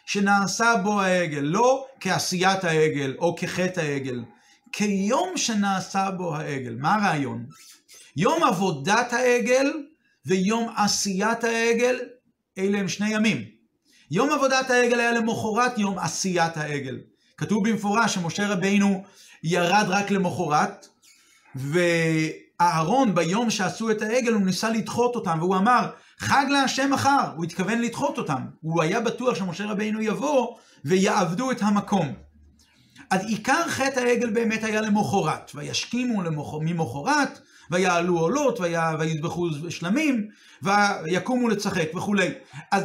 שנעשה 0.07 0.75
בו 0.83 1.01
העגל, 1.01 1.41
לא 1.41 1.87
כעשיית 2.01 2.65
העגל 2.65 3.15
או 3.19 3.37
כחטא 3.37 3.81
העגל. 3.81 4.23
כיום 4.73 5.37
שנעשה 5.37 6.11
בו 6.11 6.37
העגל. 6.37 6.77
מה 6.79 6.95
הרעיון? 6.95 7.47
יום 8.17 8.45
עבודת 8.45 9.13
העגל 9.13 9.73
ויום 10.27 10.73
עשיית 10.77 11.45
העגל, 11.45 11.99
אלה 12.59 12.79
הם 12.79 12.89
שני 12.89 13.15
ימים. 13.15 13.45
יום 14.11 14.31
עבודת 14.31 14.71
העגל 14.71 15.01
היה 15.01 15.13
למחרת 15.13 15.79
יום 15.79 15.99
עשיית 15.99 16.57
העגל. 16.57 16.99
כתוב 17.41 17.69
במפורש 17.69 18.15
שמשה 18.15 18.49
רבינו 18.49 19.05
ירד 19.45 19.87
רק 19.89 20.11
למחרת, 20.11 20.89
ואהרון 21.55 23.15
ביום 23.15 23.51
שעשו 23.51 23.91
את 23.91 24.03
העגל 24.03 24.33
הוא 24.33 24.43
ניסה 24.43 24.71
לדחות 24.71 25.15
אותם, 25.15 25.39
והוא 25.41 25.57
אמר, 25.57 25.91
חג 26.19 26.47
להשם 26.51 26.91
מחר, 26.91 27.33
הוא 27.37 27.45
התכוון 27.45 27.81
לדחות 27.81 28.19
אותם. 28.19 28.43
הוא 28.61 28.83
היה 28.83 29.01
בטוח 29.01 29.35
שמשה 29.35 29.67
רבינו 29.67 30.01
יבוא 30.01 30.57
ויעבדו 30.85 31.51
את 31.51 31.63
המקום. 31.63 32.13
אז 33.11 33.27
עיקר 33.27 33.69
חטא 33.69 34.01
העגל 34.01 34.31
באמת 34.31 34.65
היה 34.65 34.81
למחרת, 34.81 35.51
וישכימו 35.55 36.23
ממחרת, 36.61 37.41
ויעלו 37.71 38.19
עולות, 38.19 38.61
ויזבחו 38.99 39.49
שלמים, 39.69 40.29
ויקומו 40.63 41.49
לצחק 41.49 41.89
וכולי. 41.95 42.31
אז 42.71 42.85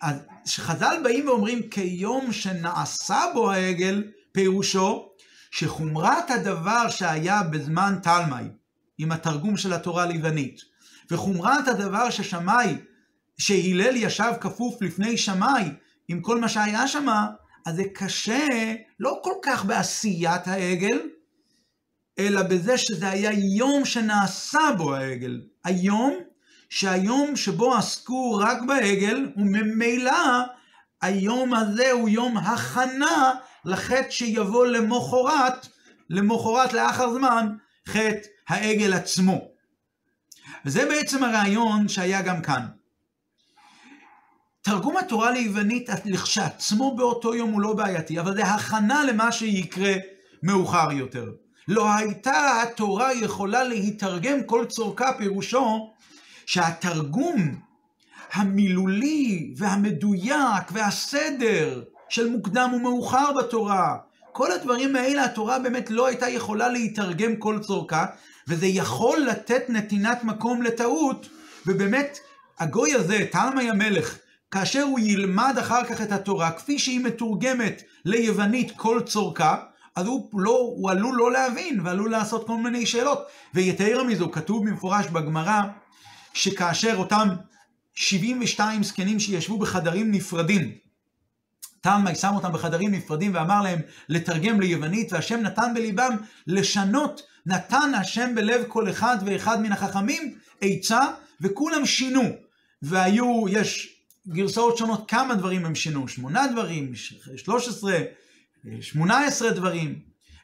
אז 0.00 0.16
כשחז"ל 0.44 0.96
באים 1.02 1.28
ואומרים 1.28 1.68
כיום 1.68 2.32
שנעשה 2.32 3.24
בו 3.34 3.50
העגל, 3.50 4.04
פירושו 4.32 5.08
שחומרת 5.50 6.30
הדבר 6.30 6.88
שהיה 6.90 7.42
בזמן 7.42 7.98
תלמי, 8.02 8.48
עם 8.98 9.12
התרגום 9.12 9.56
של 9.56 9.72
התורה 9.72 10.06
ליוונית, 10.06 10.60
וחומרת 11.10 11.68
הדבר 11.68 12.10
ששמאי, 12.10 12.76
שהלל 13.38 13.96
ישב 13.96 14.32
כפוף 14.40 14.82
לפני 14.82 15.18
שמאי, 15.18 15.64
עם 16.08 16.20
כל 16.20 16.40
מה 16.40 16.48
שהיה 16.48 16.88
שם, 16.88 17.06
אז 17.66 17.76
זה 17.76 17.82
קשה 17.94 18.74
לא 19.00 19.20
כל 19.22 19.34
כך 19.42 19.64
בעשיית 19.64 20.46
העגל, 20.48 21.00
אלא 22.18 22.42
בזה 22.42 22.78
שזה 22.78 23.10
היה 23.10 23.32
יום 23.56 23.84
שנעשה 23.84 24.60
בו 24.78 24.94
העגל. 24.94 25.40
היום, 25.64 26.14
שהיום 26.74 27.36
שבו 27.36 27.74
עסקו 27.74 28.34
רק 28.34 28.62
בעגל, 28.62 29.28
וממילא 29.36 30.12
היום 31.02 31.54
הזה 31.54 31.90
הוא 31.90 32.08
יום 32.08 32.36
הכנה 32.36 33.32
לחטא 33.64 34.10
שיבוא 34.10 34.66
למחרת, 34.66 35.68
למחרת 36.10 36.72
לאחר 36.72 37.12
זמן, 37.12 37.48
חטא 37.88 38.28
העגל 38.48 38.92
עצמו. 38.92 39.40
וזה 40.64 40.84
בעצם 40.84 41.24
הרעיון 41.24 41.88
שהיה 41.88 42.22
גם 42.22 42.42
כאן. 42.42 42.66
תרגום 44.62 44.96
התורה 44.96 45.30
ליוונית 45.30 45.88
לכשעצמו 46.04 46.96
באותו 46.96 47.34
יום 47.34 47.52
הוא 47.52 47.60
לא 47.60 47.72
בעייתי, 47.72 48.20
אבל 48.20 48.34
זה 48.34 48.44
הכנה 48.44 49.04
למה 49.04 49.32
שיקרה 49.32 49.94
מאוחר 50.42 50.92
יותר. 50.92 51.26
לא 51.68 51.94
הייתה 51.94 52.62
התורה 52.62 53.12
יכולה 53.12 53.64
להתרגם 53.64 54.44
כל 54.46 54.64
צורכה 54.68 55.12
פירושו 55.18 55.94
שהתרגום 56.46 57.60
המילולי 58.32 59.54
והמדויק 59.56 60.72
והסדר 60.72 61.82
של 62.08 62.30
מוקדם 62.30 62.70
ומאוחר 62.74 63.32
בתורה, 63.32 63.96
כל 64.32 64.52
הדברים 64.52 64.96
האלה 64.96 65.24
התורה 65.24 65.58
באמת 65.58 65.90
לא 65.90 66.06
הייתה 66.06 66.28
יכולה 66.28 66.68
להתרגם 66.68 67.36
כל 67.36 67.58
צורכה, 67.58 68.06
וזה 68.48 68.66
יכול 68.66 69.20
לתת 69.20 69.62
נתינת 69.68 70.24
מקום 70.24 70.62
לטעות, 70.62 71.28
ובאמת 71.66 72.18
הגוי 72.58 72.94
הזה, 72.94 73.26
תלמי 73.32 73.70
המלך, 73.70 74.18
כאשר 74.50 74.82
הוא 74.82 74.98
ילמד 74.98 75.54
אחר 75.60 75.84
כך 75.84 76.00
את 76.02 76.12
התורה, 76.12 76.50
כפי 76.50 76.78
שהיא 76.78 77.04
מתורגמת 77.04 77.82
ליוונית 78.04 78.72
כל 78.76 79.00
צורכה, 79.06 79.56
אז 79.96 80.06
הוא, 80.06 80.30
לא, 80.34 80.50
הוא 80.50 80.90
עלול 80.90 81.16
לא 81.16 81.32
להבין, 81.32 81.80
ועלול 81.84 82.10
לעשות 82.10 82.46
כל 82.46 82.56
מיני 82.56 82.86
שאלות. 82.86 83.26
ויתרה 83.54 84.04
מזו, 84.04 84.30
כתוב 84.30 84.66
במפורש 84.66 85.06
בגמרא, 85.06 85.62
שכאשר 86.34 86.94
אותם 86.96 87.28
72 87.94 88.82
זקנים 88.82 89.20
שישבו 89.20 89.58
בחדרים 89.58 90.10
נפרדים, 90.10 90.72
תלמי 91.80 92.14
שם 92.14 92.32
אותם 92.34 92.52
בחדרים 92.52 92.90
נפרדים 92.90 93.34
ואמר 93.34 93.62
להם 93.62 93.80
לתרגם 94.08 94.60
ליוונית, 94.60 95.12
והשם 95.12 95.40
נתן 95.40 95.74
בליבם 95.74 96.16
לשנות, 96.46 97.22
נתן 97.46 97.92
השם 98.00 98.34
בלב 98.34 98.64
כל 98.68 98.90
אחד 98.90 99.16
ואחד 99.26 99.62
מן 99.62 99.72
החכמים 99.72 100.34
עצה, 100.60 101.00
וכולם 101.40 101.86
שינו. 101.86 102.22
והיו, 102.82 103.44
יש 103.48 103.96
גרסאות 104.28 104.78
שונות 104.78 105.10
כמה 105.10 105.34
דברים 105.34 105.64
הם 105.64 105.74
שינו, 105.74 106.08
שמונה 106.08 106.46
דברים, 106.46 106.92
13, 107.36 107.98
18 108.80 109.50
דברים. 109.50 109.98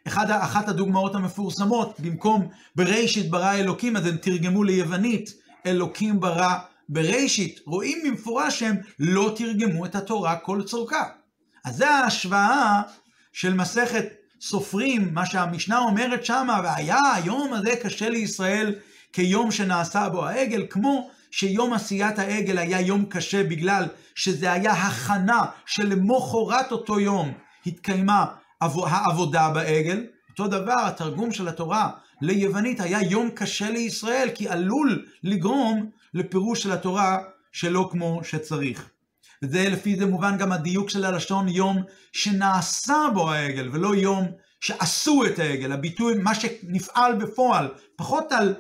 אחד, 0.07 0.31
אחת 0.31 0.69
הדוגמאות 0.69 1.15
המפורסמות, 1.15 2.01
במקום 2.01 2.49
בראשית 2.77 3.31
ברא 3.31 3.55
אלוקים, 3.55 3.97
אז 3.97 4.07
הם 4.07 4.17
תרגמו 4.17 4.65
ליוונית, 4.65 5.35
אלוקים 5.67 6.21
ברא 6.21 6.55
בראשית. 6.89 7.61
רואים 7.67 7.99
במפורש 8.05 8.59
שהם 8.59 8.77
לא 8.99 9.33
תרגמו 9.37 9.87
את 9.87 9.95
התורה 9.95 10.37
כל 10.37 10.63
צורכה. 10.63 11.05
אז 11.65 11.77
זה 11.77 11.91
ההשוואה 11.91 12.83
של 13.33 13.55
מסכת 13.55 14.05
סופרים, 14.41 15.15
מה 15.15 15.27
שהמשנה 15.27 15.79
אומרת 15.79 16.25
שמה, 16.25 16.61
והיה 16.65 16.99
היום 17.15 17.53
הזה 17.53 17.77
קשה 17.83 18.09
לישראל 18.09 18.75
כיום 19.13 19.51
שנעשה 19.51 20.09
בו 20.09 20.27
העגל, 20.27 20.67
כמו 20.71 21.11
שיום 21.31 21.73
עשיית 21.73 22.19
העגל 22.19 22.59
היה 22.59 22.81
יום 22.81 23.05
קשה 23.05 23.45
בגלל 23.45 23.85
שזה 24.15 24.53
היה 24.53 24.73
הכנה 24.73 25.45
שלמחרת 25.67 26.73
אותו 26.73 27.01
יום 27.01 27.33
התקיימה 27.67 28.27
העבודה 28.61 29.51
בעגל. 29.51 30.07
אותו 30.31 30.47
דבר, 30.47 30.87
התרגום 30.87 31.33
של 31.33 31.49
התורה 31.49 31.91
ליוונית 32.23 32.81
היה 32.81 33.03
יום 33.03 33.31
קשה 33.31 33.71
לישראל, 33.71 34.29
כי 34.35 34.49
עלול 34.49 35.07
לגרום 35.23 35.91
לפירוש 36.15 36.63
של 36.63 36.73
התורה 36.73 37.23
שלא 37.53 37.89
כמו 37.93 38.21
שצריך. 38.25 38.91
וזה 39.43 39.69
לפי 39.69 39.97
זה 39.97 40.07
מובן 40.07 40.39
גם 40.39 40.53
הדיוק 40.53 40.91
של 40.91 41.05
הלשון 41.05 41.49
יום 41.49 41.83
שנעשה 42.13 42.99
בו 43.15 43.33
העגל, 43.33 43.69
ולא 43.73 43.95
יום 43.95 44.27
שעשו 44.61 45.25
את 45.27 45.39
העגל. 45.39 45.73
הביטוי, 45.73 46.15
מה 46.15 46.35
שנפעל 46.35 47.15
בפועל, 47.15 47.69
פחות 47.97 48.33
על 48.33 48.55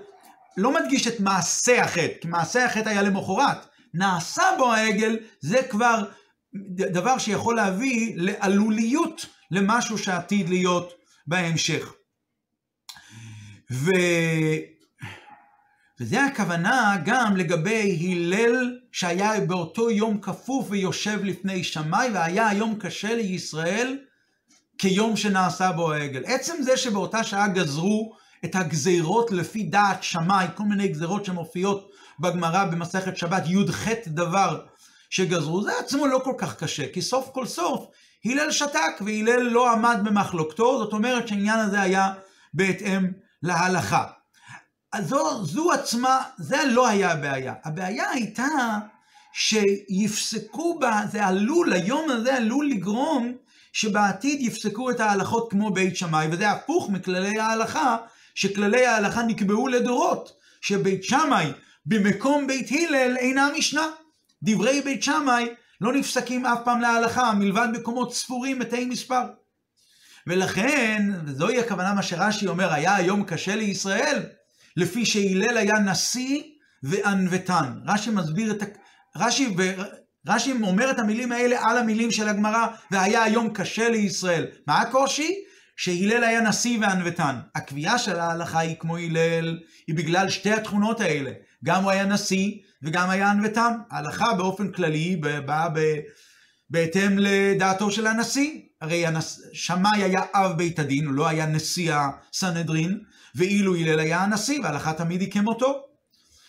לא 0.57 0.75
מדגיש 0.75 1.07
את 1.07 1.21
מעשה 1.21 1.83
החטא, 1.83 2.21
כי 2.21 2.29
מעשה 2.29 2.65
החטא 2.65 2.89
היה 2.89 3.03
למחרת. 3.03 3.67
נעשה 3.95 4.43
בו 4.59 4.73
העגל, 4.73 5.17
זה 5.41 5.63
כבר 5.71 6.05
דבר 6.71 7.19
שיכול 7.19 7.57
להביא 7.57 8.15
לעלוליות 8.17 9.27
למשהו 9.51 9.99
שעתיד 9.99 10.49
להיות 10.49 10.93
בהמשך. 11.27 11.93
ו... 13.73 13.91
וזה 16.01 16.25
הכוונה 16.25 16.97
גם 17.05 17.37
לגבי 17.37 17.99
הלל 18.01 18.79
שהיה 18.93 19.41
באותו 19.41 19.91
יום 19.91 20.21
כפוף 20.21 20.67
ויושב 20.71 21.25
לפני 21.25 21.65
שמאי, 21.65 22.09
והיה 22.15 22.49
היום 22.49 22.79
קשה 22.79 23.15
לישראל 23.15 23.99
כיום 24.79 25.17
שנעשה 25.17 25.73
בו 25.73 25.93
העגל. 25.93 26.23
עצם 26.27 26.55
זה 26.63 26.77
שבאותה 26.77 27.25
שעה 27.25 27.49
גזרו 27.49 28.13
את 28.45 28.55
הגזירות 28.55 29.31
לפי 29.31 29.63
דעת 29.63 30.03
שמאי, 30.03 30.47
כל 30.55 30.63
מיני 30.63 30.89
גזירות 30.89 31.25
שמופיעות 31.25 31.91
בגמרא 32.21 32.65
במסכת 32.65 33.17
שבת, 33.17 33.43
י"ח 33.47 33.89
דבר 34.07 34.61
שגזרו, 35.11 35.63
זה 35.63 35.71
עצמו 35.79 36.07
לא 36.07 36.21
כל 36.25 36.35
כך 36.39 36.57
קשה, 36.57 36.93
כי 36.93 37.03
סוף 37.03 37.31
כל 37.33 37.47
סוף 37.47 37.87
הלל 38.25 38.51
שתק 38.51 39.01
והלל 39.01 39.43
לא 39.43 39.73
עמד 39.73 40.01
במחלוקתו, 40.05 40.79
זאת 40.79 40.93
אומרת 40.93 41.29
שהעניין 41.29 41.59
הזה 41.59 41.81
היה 41.81 42.13
בהתאם 42.55 43.07
להלכה. 43.43 44.05
אז 44.93 45.09
זו, 45.09 45.45
זו 45.45 45.73
עצמה, 45.73 46.23
זה 46.39 46.65
לא 46.67 46.89
היה 46.89 47.13
הבעיה. 47.13 47.55
הבעיה 47.65 48.11
הייתה 48.11 48.47
שיפסקו 49.33 50.79
בה, 50.79 51.03
זה 51.13 51.27
עלול, 51.27 51.73
היום 51.73 52.11
הזה 52.11 52.37
עלול 52.37 52.69
לגרום 52.69 53.33
שבעתיד 53.73 54.41
יפסקו 54.41 54.91
את 54.91 55.01
ההלכות 55.01 55.51
כמו 55.51 55.71
בית 55.71 55.97
שמאי, 55.97 56.29
וזה 56.31 56.51
הפוך 56.51 56.91
מכללי 56.91 57.39
ההלכה 57.39 57.97
שכללי 58.35 58.87
ההלכה 58.87 59.23
נקבעו 59.23 59.69
לדורות, 59.69 60.33
שבית 60.61 61.05
שמאי 61.05 61.53
במקום 61.87 62.47
בית 62.47 62.71
הלל 62.71 63.17
אינה 63.17 63.49
משנה. 63.59 63.87
דברי 64.43 64.81
בית 64.81 65.03
שמאי 65.03 65.55
לא 65.81 65.93
נפסקים 65.93 66.47
אף 66.47 66.59
פעם 66.65 66.81
להלכה, 66.81 67.33
מלבד 67.33 67.69
מקומות 67.73 68.15
ספורים 68.15 68.59
מתי 68.59 68.85
מספר. 68.85 69.23
ולכן, 70.31 71.03
וזוהי 71.25 71.61
הכוונה 71.61 71.95
מה 71.95 72.03
שרש"י 72.03 72.47
אומר, 72.47 72.73
היה 72.73 72.97
היום 72.97 73.25
קשה 73.25 73.57
לישראל, 73.57 74.23
לפי 74.77 75.07
שהלל 75.07 75.57
היה 75.57 75.79
נשיא 75.79 76.43
וענוותן. 76.83 77.73
רש"י 77.87 78.11
מסביר 78.11 78.51
את 78.51 78.63
ה... 78.63 78.67
רש"י, 79.17 79.55
ו... 79.59 79.63
רש"י 80.27 80.53
אומר 80.63 80.91
את 80.91 80.99
המילים 80.99 81.33
האלה 81.33 81.57
על 81.61 81.79
המילים 81.79 82.11
של 82.11 82.29
הגמרא, 82.29 82.67
והיה 82.91 83.23
היום 83.23 83.51
קשה 83.55 83.89
לישראל. 83.89 84.47
מה 84.67 84.81
הקושי? 84.81 85.35
שהלל 85.77 86.25
היה 86.25 86.41
נשיא 86.41 86.79
וענוותן. 86.81 87.37
הקביעה 87.55 87.99
של 87.99 88.19
ההלכה 88.19 88.59
היא 88.59 88.77
כמו 88.79 88.97
הלל, 88.97 89.59
היא 89.87 89.97
בגלל 89.97 90.31
שתי 90.31 90.53
התכונות 90.53 91.01
האלה. 91.01 91.31
גם 91.65 91.83
הוא 91.83 91.91
היה 91.91 92.05
נשיא 92.05 92.53
וגם 92.83 93.11
היה 93.11 93.31
ענוותן. 93.31 93.73
ההלכה 93.91 94.35
באופן 94.35 94.73
כללי 94.73 95.17
באה 95.47 95.69
בהתאם 96.71 97.19
לדעתו 97.19 97.91
של 97.91 98.07
הנשיא. 98.07 98.70
הרי 98.81 99.07
הנס... 99.07 99.41
שמאי 99.53 100.03
היה 100.03 100.23
אב 100.35 100.53
בית 100.57 100.79
הדין, 100.79 101.07
הוא 101.07 101.15
לא 101.15 101.29
היה 101.29 101.47
נשיא 101.47 101.95
הסנהדרין, 101.95 102.99
ואילו 103.35 103.77
הלל 103.77 103.99
היה 103.99 104.21
הנשיא, 104.21 104.61
וההלכה 104.61 104.93
תמיד 104.93 105.21
היא 105.21 105.33
כמותו. 105.33 105.83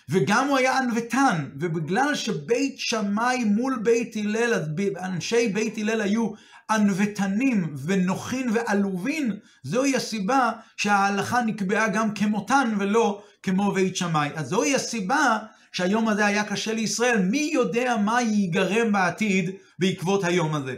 וגם 0.09 0.47
הוא 0.47 0.57
היה 0.57 0.77
ענוותן, 0.77 1.50
ובגלל 1.59 2.15
שבית 2.15 2.79
שמאי 2.79 3.43
מול 3.43 3.79
בית 3.83 4.15
הלל, 4.15 4.63
אנשי 5.00 5.47
בית 5.47 5.77
הלל 5.77 6.01
היו 6.01 6.31
ענוותנים 6.69 7.75
ונוחין 7.85 8.50
ועלובין, 8.53 9.39
זוהי 9.63 9.95
הסיבה 9.95 10.51
שההלכה 10.77 11.41
נקבעה 11.41 11.88
גם 11.88 12.13
כמותן 12.13 12.73
ולא 12.79 13.23
כמו 13.43 13.71
בית 13.71 13.95
שמאי. 13.95 14.29
אז 14.35 14.47
זוהי 14.47 14.75
הסיבה 14.75 15.38
שהיום 15.71 16.07
הזה 16.07 16.25
היה 16.25 16.43
קשה 16.43 16.73
לישראל, 16.73 17.21
מי 17.21 17.50
יודע 17.53 17.97
מה 17.97 18.21
ייגרם 18.21 18.91
בעתיד 18.91 19.50
בעקבות 19.79 20.23
היום 20.23 20.55
הזה. 20.55 20.75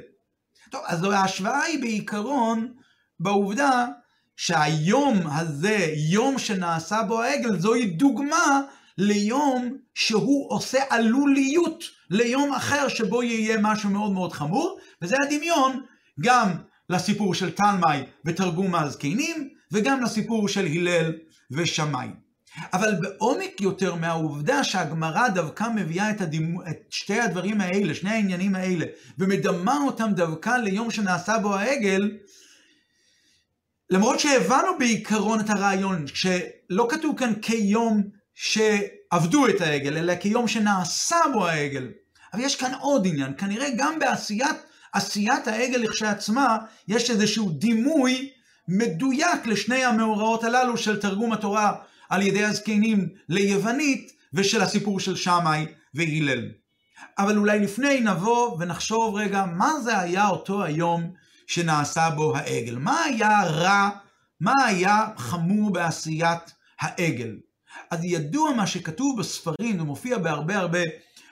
טוב, 0.73 0.81
אז 0.85 1.03
ההשוואה 1.03 1.63
היא 1.63 1.81
בעיקרון 1.81 2.73
בעובדה 3.19 3.87
שהיום 4.35 5.27
הזה, 5.27 5.93
יום 6.11 6.37
שנעשה 6.37 7.03
בו 7.07 7.21
העגל, 7.21 7.59
זוהי 7.59 7.85
דוגמה 7.85 8.61
ליום 8.97 9.77
שהוא 9.93 10.55
עושה 10.55 10.83
עלוליות 10.89 11.83
ליום 12.09 12.53
אחר 12.53 12.87
שבו 12.87 13.23
יהיה 13.23 13.57
משהו 13.61 13.89
מאוד 13.89 14.11
מאוד 14.11 14.33
חמור, 14.33 14.77
וזה 15.01 15.15
הדמיון 15.25 15.81
גם 16.21 16.49
לסיפור 16.89 17.33
של 17.33 17.51
תלמי 17.51 18.03
בתרגום 18.23 18.75
הזקנים, 18.75 19.49
וגם 19.71 20.03
לסיפור 20.03 20.47
של 20.47 20.65
הלל 20.65 21.13
ושמאי. 21.51 22.07
אבל 22.73 22.95
בעומק 23.01 23.61
יותר 23.61 23.95
מהעובדה 23.95 24.63
שהגמרא 24.63 25.27
דווקא 25.27 25.63
מביאה 25.75 26.11
את, 26.11 26.21
הדימו, 26.21 26.61
את 26.61 26.77
שתי 26.89 27.19
הדברים 27.19 27.61
האלה, 27.61 27.95
שני 27.95 28.09
העניינים 28.09 28.55
האלה, 28.55 28.85
ומדמה 29.19 29.77
אותם 29.85 30.11
דווקא 30.15 30.49
ליום 30.49 30.91
שנעשה 30.91 31.37
בו 31.37 31.55
העגל, 31.55 32.11
למרות 33.89 34.19
שהבנו 34.19 34.77
בעיקרון 34.79 35.39
את 35.39 35.49
הרעיון, 35.49 36.05
שלא 36.07 36.87
כתוב 36.89 37.17
כאן 37.17 37.33
כיום 37.41 38.03
שעבדו 38.33 39.47
את 39.47 39.61
העגל, 39.61 39.97
אלא 39.97 40.15
כיום 40.15 40.47
שנעשה 40.47 41.17
בו 41.33 41.47
העגל. 41.47 41.87
אבל 42.33 42.41
יש 42.41 42.55
כאן 42.55 42.73
עוד 42.79 43.07
עניין, 43.07 43.33
כנראה 43.37 43.67
גם 43.77 43.99
בעשיית 43.99 44.55
עשיית 44.93 45.47
העגל 45.47 45.77
לכשעצמה, 45.77 46.57
יש 46.87 47.09
איזשהו 47.09 47.49
דימוי 47.49 48.29
מדויק 48.67 49.45
לשני 49.45 49.85
המאורעות 49.85 50.43
הללו 50.43 50.77
של 50.77 51.01
תרגום 51.01 51.33
התורה 51.33 51.73
על 52.09 52.21
ידי 52.21 52.43
הזקנים 52.43 53.09
ליוונית 53.29 54.11
ושל 54.33 54.61
הסיפור 54.61 54.99
של 54.99 55.15
שמאי 55.15 55.65
והלל. 55.93 56.49
אבל 57.17 57.37
אולי 57.37 57.59
לפני 57.59 57.99
נבוא 57.99 58.57
ונחשוב 58.59 59.15
רגע 59.15 59.45
מה 59.45 59.79
זה 59.83 59.99
היה 59.99 60.27
אותו 60.27 60.63
היום 60.63 61.13
שנעשה 61.47 62.09
בו 62.09 62.35
העגל. 62.35 62.77
מה 62.77 63.03
היה 63.03 63.43
רע, 63.43 63.89
מה 64.39 64.65
היה 64.65 65.05
חמור 65.17 65.73
בעשיית 65.73 66.53
העגל. 66.79 67.37
אז 67.91 67.99
ידוע 68.03 68.51
מה 68.53 68.67
שכתוב 68.67 69.19
בספרים 69.19 69.81
ומופיע 69.81 70.17
בהרבה 70.17 70.57
הרבה 70.57 70.79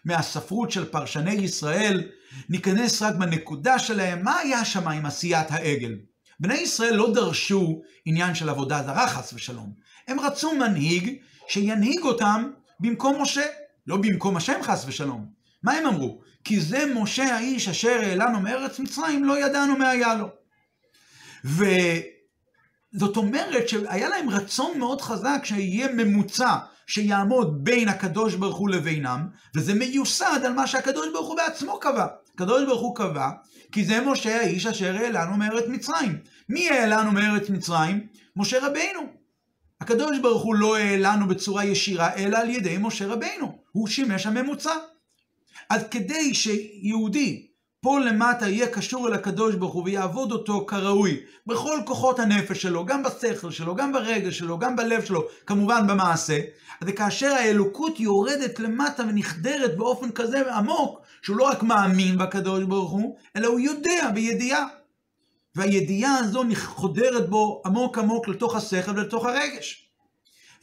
מהספרות 0.05 0.71
של 0.71 0.85
פרשני 0.85 1.33
ישראל, 1.33 2.03
ניכנס 2.49 3.01
רק 3.01 3.15
בנקודה 3.15 3.79
שלהם, 3.79 4.23
מה 4.23 4.37
היה 4.37 4.65
שם 4.65 4.87
עם 4.87 5.05
עשיית 5.05 5.51
העגל. 5.51 5.95
בני 6.39 6.57
ישראל 6.57 6.93
לא 6.93 7.13
דרשו 7.13 7.81
עניין 8.05 8.35
של 8.35 8.49
עבודה 8.49 8.83
זרה 8.83 9.07
חס 9.07 9.33
ושלום. 9.33 9.73
הם 10.11 10.19
רצו 10.19 10.53
מנהיג 10.55 11.15
שינהיג 11.47 12.01
אותם 12.01 12.51
במקום 12.79 13.21
משה, 13.21 13.45
לא 13.87 13.97
במקום 13.97 14.37
השם 14.37 14.63
חס 14.63 14.83
ושלום. 14.87 15.25
מה 15.63 15.73
הם 15.73 15.85
אמרו? 15.85 16.21
כי 16.43 16.59
זה 16.59 16.93
משה 16.95 17.35
האיש 17.35 17.67
אשר 17.67 17.99
העלנו 18.03 18.39
מארץ 18.39 18.79
מצרים, 18.79 19.23
לא 19.23 19.45
ידענו 19.45 19.77
מה 19.77 19.89
היה 19.89 20.15
לו. 20.15 20.27
וזאת 21.45 23.17
אומרת 23.17 23.69
שהיה 23.69 24.09
להם 24.09 24.29
רצון 24.29 24.79
מאוד 24.79 25.01
חזק 25.01 25.41
שיהיה 25.43 25.87
ממוצע 25.93 26.57
שיעמוד 26.87 27.63
בין 27.63 27.89
הקדוש 27.89 28.35
ברוך 28.35 28.57
הוא 28.57 28.69
לבינם, 28.69 29.27
וזה 29.55 29.73
מיוסד 29.73 30.41
על 30.45 30.53
מה 30.53 30.67
שהקדוש 30.67 31.07
ברוך 31.13 31.27
הוא 31.27 31.37
בעצמו 31.37 31.79
קבע. 31.79 32.07
הקדוש 32.33 32.65
ברוך 32.65 32.81
הוא 32.81 32.95
קבע, 32.95 33.29
כי 33.71 33.85
זה 33.85 34.01
משה 34.01 34.39
האיש 34.39 34.65
אשר 34.65 34.95
העלנו 34.95 35.37
מארץ 35.37 35.65
מצרים. 35.67 36.17
מי 36.49 36.69
העלנו 36.69 37.11
מארץ 37.11 37.49
מצרים? 37.49 38.07
משה 38.35 38.67
רבינו. 38.67 39.20
הקדוש 39.81 40.19
ברוך 40.19 40.43
הוא 40.43 40.55
לא 40.55 40.77
העלנו 40.77 41.27
בצורה 41.27 41.65
ישירה, 41.65 42.15
אלא 42.15 42.37
על 42.37 42.49
ידי 42.49 42.77
משה 42.79 43.07
רבינו. 43.07 43.57
הוא 43.71 43.87
שימש 43.87 44.25
הממוצע. 44.25 44.73
אז 45.69 45.81
כדי 45.91 46.33
שיהודי 46.33 47.47
פה 47.81 47.99
למטה 47.99 48.49
יהיה 48.49 48.67
קשור 48.67 49.07
אל 49.07 49.13
הקדוש 49.13 49.55
ברוך 49.55 49.73
הוא 49.73 49.83
ויעבוד 49.85 50.31
אותו 50.31 50.65
כראוי 50.65 51.19
בכל 51.47 51.77
כוחות 51.85 52.19
הנפש 52.19 52.61
שלו, 52.61 52.85
גם 52.85 53.03
בשכל 53.03 53.51
שלו, 53.51 53.75
גם 53.75 53.93
ברגש 53.93 54.37
שלו, 54.37 54.59
גם 54.59 54.75
בלב 54.75 55.03
שלו, 55.05 55.27
כמובן 55.45 55.87
במעשה, 55.87 56.39
אז 56.81 56.87
כאשר 56.95 57.31
האלוקות 57.31 57.99
יורדת 57.99 58.59
למטה 58.59 59.03
ונחדרת 59.03 59.77
באופן 59.77 60.11
כזה 60.11 60.55
עמוק, 60.55 61.01
שהוא 61.21 61.37
לא 61.37 61.43
רק 61.43 61.63
מאמין 61.63 62.17
בקדוש 62.17 62.63
ברוך 62.63 62.91
הוא, 62.91 63.17
אלא 63.35 63.47
הוא 63.47 63.59
יודע 63.59 64.09
בידיעה. 64.13 64.80
והידיעה 65.55 66.17
הזו 66.17 66.43
חודרת 66.55 67.29
בו 67.29 67.61
עמוק 67.65 67.97
עמוק 67.97 68.27
לתוך 68.27 68.55
השכל 68.55 68.91
ולתוך 68.91 69.25
הרגש. 69.25 69.89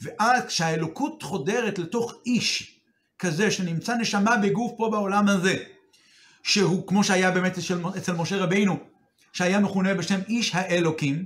ואז 0.01 0.43
כשהאלוקות 0.45 1.23
חודרת 1.23 1.79
לתוך 1.79 2.13
איש 2.25 2.79
כזה 3.19 3.51
שנמצא 3.51 3.95
נשמה 3.95 4.37
בגוף 4.37 4.71
פה 4.77 4.89
בעולם 4.91 5.27
הזה, 5.27 5.63
שהוא 6.43 6.87
כמו 6.87 7.03
שהיה 7.03 7.31
באמת 7.31 7.57
אצל, 7.57 7.81
אצל 7.97 8.13
משה 8.13 8.37
רבינו, 8.37 8.77
שהיה 9.33 9.59
מכונה 9.59 9.93
בשם 9.93 10.19
איש 10.27 10.55
האלוקים, 10.55 11.25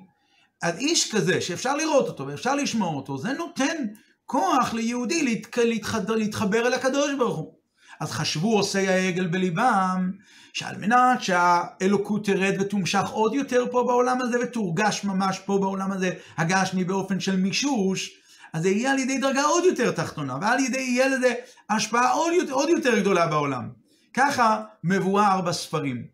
אז 0.61 0.77
איש 0.77 1.11
כזה 1.11 1.41
שאפשר 1.41 1.75
לראות 1.75 2.07
אותו 2.07 2.27
ואפשר 2.27 2.55
לשמוע 2.55 2.95
אותו, 2.95 3.17
זה 3.17 3.33
נותן 3.33 3.85
כוח 4.25 4.73
ליהודי 4.73 5.23
להתח... 5.23 6.07
להתחבר, 6.07 6.67
אל 6.67 6.73
הקדוש 6.73 7.11
ברוך 7.17 7.37
הוא. 7.37 7.62
אז 7.99 8.11
חשבו 8.11 8.57
עושי 8.57 8.87
העגל 8.87 9.27
בליבם, 9.27 10.11
שעל 10.53 10.77
מנת 10.77 11.21
שהאלוקות 11.21 12.25
תרד 12.25 12.53
ותומשך 12.59 13.09
עוד 13.09 13.33
יותר 13.33 13.65
פה 13.71 13.83
בעולם 13.83 14.21
הזה 14.21 14.37
ותורגש 14.39 15.03
ממש 15.03 15.39
פה 15.45 15.57
בעולם 15.57 15.91
הזה 15.91 16.13
הגשמי 16.37 16.83
באופן 16.83 17.19
של 17.19 17.35
מישוש, 17.35 18.11
אז 18.53 18.61
זה 18.61 18.69
יהיה 18.69 18.91
על 18.91 18.99
ידי 18.99 19.17
דרגה 19.17 19.43
עוד 19.43 19.63
יותר 19.63 19.91
תחתונה, 19.91 20.37
ועל 20.41 20.59
ידי 20.59 20.81
יהיה 20.81 21.07
לזה 21.07 21.33
השפעה 21.69 22.11
עוד, 22.11 22.33
עוד 22.49 22.69
יותר 22.69 22.99
גדולה 22.99 23.27
בעולם. 23.27 23.69
ככה 24.13 24.63
מבואר 24.83 25.41
בספרים. 25.41 26.07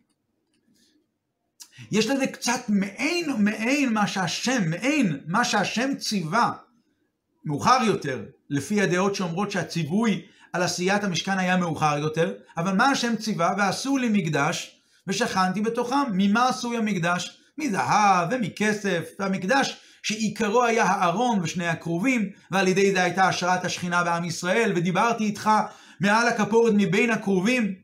יש 1.91 2.07
לזה 2.07 2.27
קצת 2.27 2.61
מעין, 2.67 3.31
מעין 3.39 3.93
מה 3.93 4.07
שהשם, 4.07 4.69
מעין 4.69 5.19
מה 5.27 5.45
שהשם 5.45 5.95
ציווה, 5.95 6.51
מאוחר 7.45 7.79
יותר, 7.85 8.25
לפי 8.49 8.81
הדעות 8.81 9.15
שאומרות 9.15 9.51
שהציווי 9.51 10.25
על 10.53 10.63
עשיית 10.63 11.03
המשכן 11.03 11.37
היה 11.37 11.57
מאוחר 11.57 11.97
יותר, 11.97 12.33
אבל 12.57 12.75
מה 12.75 12.85
השם 12.85 13.15
ציווה? 13.15 13.53
ועשו 13.57 13.97
לי 13.97 14.09
מקדש 14.11 14.81
ושכנתי 15.07 15.61
בתוכם. 15.61 15.95
ממה 16.13 16.49
עשוי 16.49 16.77
המקדש? 16.77 17.37
מזהב 17.57 18.27
ומכסף, 18.31 19.09
והמקדש 19.19 19.77
שעיקרו 20.03 20.63
היה 20.63 20.83
הארון 20.83 21.39
ושני 21.43 21.67
הכרובים, 21.67 22.29
ועל 22.51 22.67
ידי 22.67 22.91
זה 22.91 23.03
הייתה 23.03 23.27
השראת 23.27 23.65
השכינה 23.65 24.03
בעם 24.03 24.25
ישראל, 24.25 24.73
ודיברתי 24.75 25.23
איתך 25.23 25.49
מעל 25.99 26.27
הכפורת 26.27 26.73
מבין 26.77 27.09
הכרובים. 27.09 27.75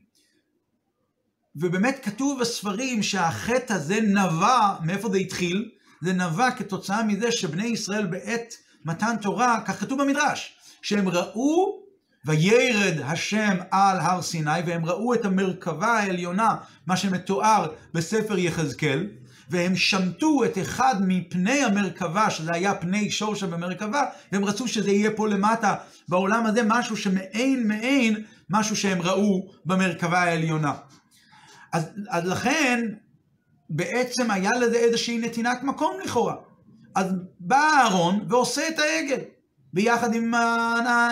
ובאמת 1.56 1.98
כתוב 2.02 2.40
בספרים 2.40 3.02
שהחטא 3.02 3.72
הזה 3.72 4.00
נבע, 4.00 4.74
מאיפה 4.84 5.08
זה 5.08 5.18
התחיל? 5.18 5.70
זה 6.00 6.12
נבע 6.12 6.50
כתוצאה 6.50 7.02
מזה 7.02 7.32
שבני 7.32 7.66
ישראל 7.66 8.06
בעת 8.06 8.54
מתן 8.84 9.16
תורה, 9.22 9.60
כך 9.66 9.80
כתוב 9.80 10.02
במדרש, 10.02 10.56
שהם 10.82 11.08
ראו 11.08 11.85
וירד 12.26 13.00
השם 13.04 13.56
על 13.70 14.00
הר 14.00 14.22
סיני, 14.22 14.60
והם 14.66 14.86
ראו 14.86 15.14
את 15.14 15.24
המרכבה 15.24 15.86
העליונה, 15.86 16.56
מה 16.86 16.96
שמתואר 16.96 17.66
בספר 17.94 18.38
יחזקאל, 18.38 19.06
והם 19.50 19.76
שמטו 19.76 20.44
את 20.44 20.58
אחד 20.58 20.94
מפני 21.00 21.64
המרכבה, 21.64 22.30
שזה 22.30 22.52
היה 22.54 22.74
פני 22.74 23.10
שור 23.10 23.34
שבמרכבה, 23.34 24.04
והם 24.32 24.44
רצו 24.44 24.68
שזה 24.68 24.90
יהיה 24.90 25.10
פה 25.10 25.28
למטה, 25.28 25.74
בעולם 26.08 26.46
הזה, 26.46 26.60
משהו 26.66 26.96
שמעין 26.96 27.68
מעין, 27.68 28.24
משהו 28.50 28.76
שהם 28.76 29.02
ראו 29.02 29.48
במרכבה 29.64 30.18
העליונה. 30.18 30.72
אז, 31.72 31.90
אז 32.08 32.24
לכן, 32.26 32.88
בעצם 33.70 34.30
היה 34.30 34.50
לזה 34.50 34.76
איזושהי 34.76 35.18
נתינת 35.18 35.62
מקום 35.62 35.96
לכאורה. 36.04 36.34
אז 36.94 37.06
בא 37.40 37.68
אהרון 37.78 38.26
ועושה 38.28 38.68
את 38.68 38.78
העגל. 38.78 39.20
ביחד 39.76 40.14
עם, 40.14 40.34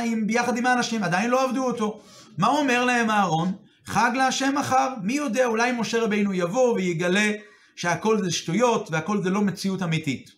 עם, 0.04 0.26
ביחד 0.26 0.56
עם 0.56 0.66
האנשים, 0.66 1.02
עדיין 1.02 1.30
לא 1.30 1.44
עבדו 1.44 1.64
אותו. 1.64 2.00
מה 2.38 2.48
אומר 2.48 2.84
להם 2.84 3.10
אהרון? 3.10 3.52
חג 3.86 4.10
להשם 4.14 4.54
מחר. 4.58 4.88
מי 5.02 5.12
יודע, 5.12 5.46
אולי 5.46 5.72
משה 5.72 6.02
רבינו 6.04 6.34
יבוא 6.34 6.74
ויגלה 6.74 7.32
שהכל 7.76 8.24
זה 8.24 8.30
שטויות 8.30 8.88
והכל 8.90 9.22
זה 9.22 9.30
לא 9.30 9.40
מציאות 9.40 9.82
אמיתית. 9.82 10.30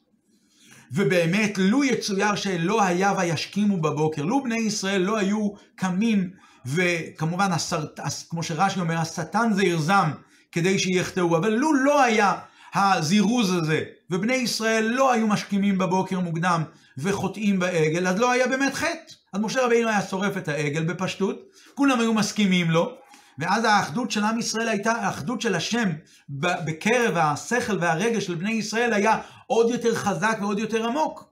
ובאמת, 0.92 1.58
לו 1.58 1.84
יצויר 1.84 2.34
שלא 2.34 2.82
היה 2.82 3.12
וישכימו 3.18 3.76
בבוקר, 3.80 4.22
לו 4.22 4.42
בני 4.42 4.58
ישראל 4.58 5.02
לא 5.02 5.18
היו 5.18 5.48
קמים, 5.76 6.30
וכמובן, 6.66 7.52
הסרט, 7.52 8.00
כמו 8.30 8.42
שרש"י 8.42 8.80
אומר, 8.80 8.98
השטן 8.98 9.52
זה 9.52 9.64
ירזם 9.64 10.10
כדי 10.52 10.78
שיחטאו, 10.78 11.36
אבל 11.36 11.50
לו 11.50 11.74
לא 11.74 12.02
היה 12.02 12.34
הזירוז 12.74 13.52
הזה, 13.52 13.82
ובני 14.10 14.34
ישראל 14.34 14.84
לא 14.84 15.12
היו 15.12 15.26
משכימים 15.26 15.78
בבוקר 15.78 16.20
מוקדם 16.20 16.62
וחוטאים 16.98 17.58
בעגל, 17.58 18.06
אז 18.06 18.18
לא 18.18 18.30
היה 18.30 18.46
באמת 18.46 18.74
חטא. 18.74 19.12
אז 19.32 19.40
משה 19.40 19.66
רבינו 19.66 19.88
היה 19.88 20.02
שורף 20.02 20.36
את 20.36 20.48
העגל 20.48 20.84
בפשטות, 20.84 21.42
כולם 21.74 22.00
היו 22.00 22.14
מסכימים 22.14 22.70
לו, 22.70 22.92
ואז 23.38 23.64
האחדות 23.64 24.10
של 24.10 24.24
עם 24.24 24.38
ישראל 24.38 24.68
הייתה, 24.68 24.92
האחדות 24.92 25.40
של 25.40 25.54
השם 25.54 25.90
בקרב 26.28 27.16
השכל 27.16 27.78
והרגש 27.80 28.26
של 28.26 28.34
בני 28.34 28.52
ישראל 28.52 28.92
היה 28.92 29.20
עוד 29.46 29.70
יותר 29.70 29.94
חזק 29.94 30.38
ועוד 30.40 30.58
יותר 30.58 30.86
עמוק. 30.86 31.24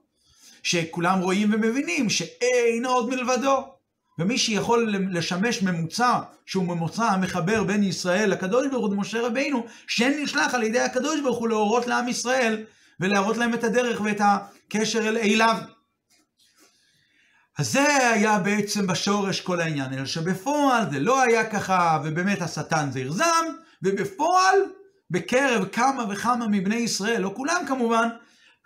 שכולם 0.63 1.19
רואים 1.19 1.53
ומבינים 1.53 2.09
שאין 2.09 2.85
עוד 2.85 3.09
מלבדו. 3.09 3.75
ומי 4.19 4.37
שיכול 4.37 4.93
לשמש 5.11 5.61
ממוצע, 5.61 6.19
שהוא 6.45 6.63
ממוצע 6.63 7.05
המחבר 7.05 7.63
בין 7.63 7.83
ישראל 7.83 8.29
לקדוש 8.29 8.67
ברוך 8.67 8.85
הוא, 8.85 8.97
משה 8.97 9.21
רבינו, 9.21 9.65
שנשלח 9.87 10.53
על 10.53 10.63
ידי 10.63 10.79
הקדוש 10.79 11.19
ברוך 11.19 11.37
הוא 11.37 11.49
להורות 11.49 11.87
לעם 11.87 12.07
ישראל 12.07 12.63
ולהראות 12.99 13.37
להם 13.37 13.53
את 13.53 13.63
הדרך 13.63 14.01
ואת 14.01 14.21
הקשר 14.23 15.07
אל 15.07 15.17
אליו. 15.17 15.57
אז 17.57 17.71
זה 17.71 18.09
היה 18.09 18.39
בעצם 18.39 18.87
בשורש 18.87 19.41
כל 19.41 19.61
העניין, 19.61 19.93
אלא 19.93 20.05
שבפועל 20.05 20.91
זה 20.91 20.99
לא 20.99 21.21
היה 21.21 21.49
ככה, 21.49 22.01
ובאמת 22.03 22.41
השטן 22.41 22.91
זה 22.91 22.99
ירזם, 22.99 23.45
ובפועל, 23.83 24.55
בקרב 25.11 25.67
כמה 25.71 26.05
וכמה 26.09 26.47
מבני 26.47 26.75
ישראל, 26.75 27.21
לא 27.21 27.33
כולם 27.35 27.61
כמובן, 27.67 28.07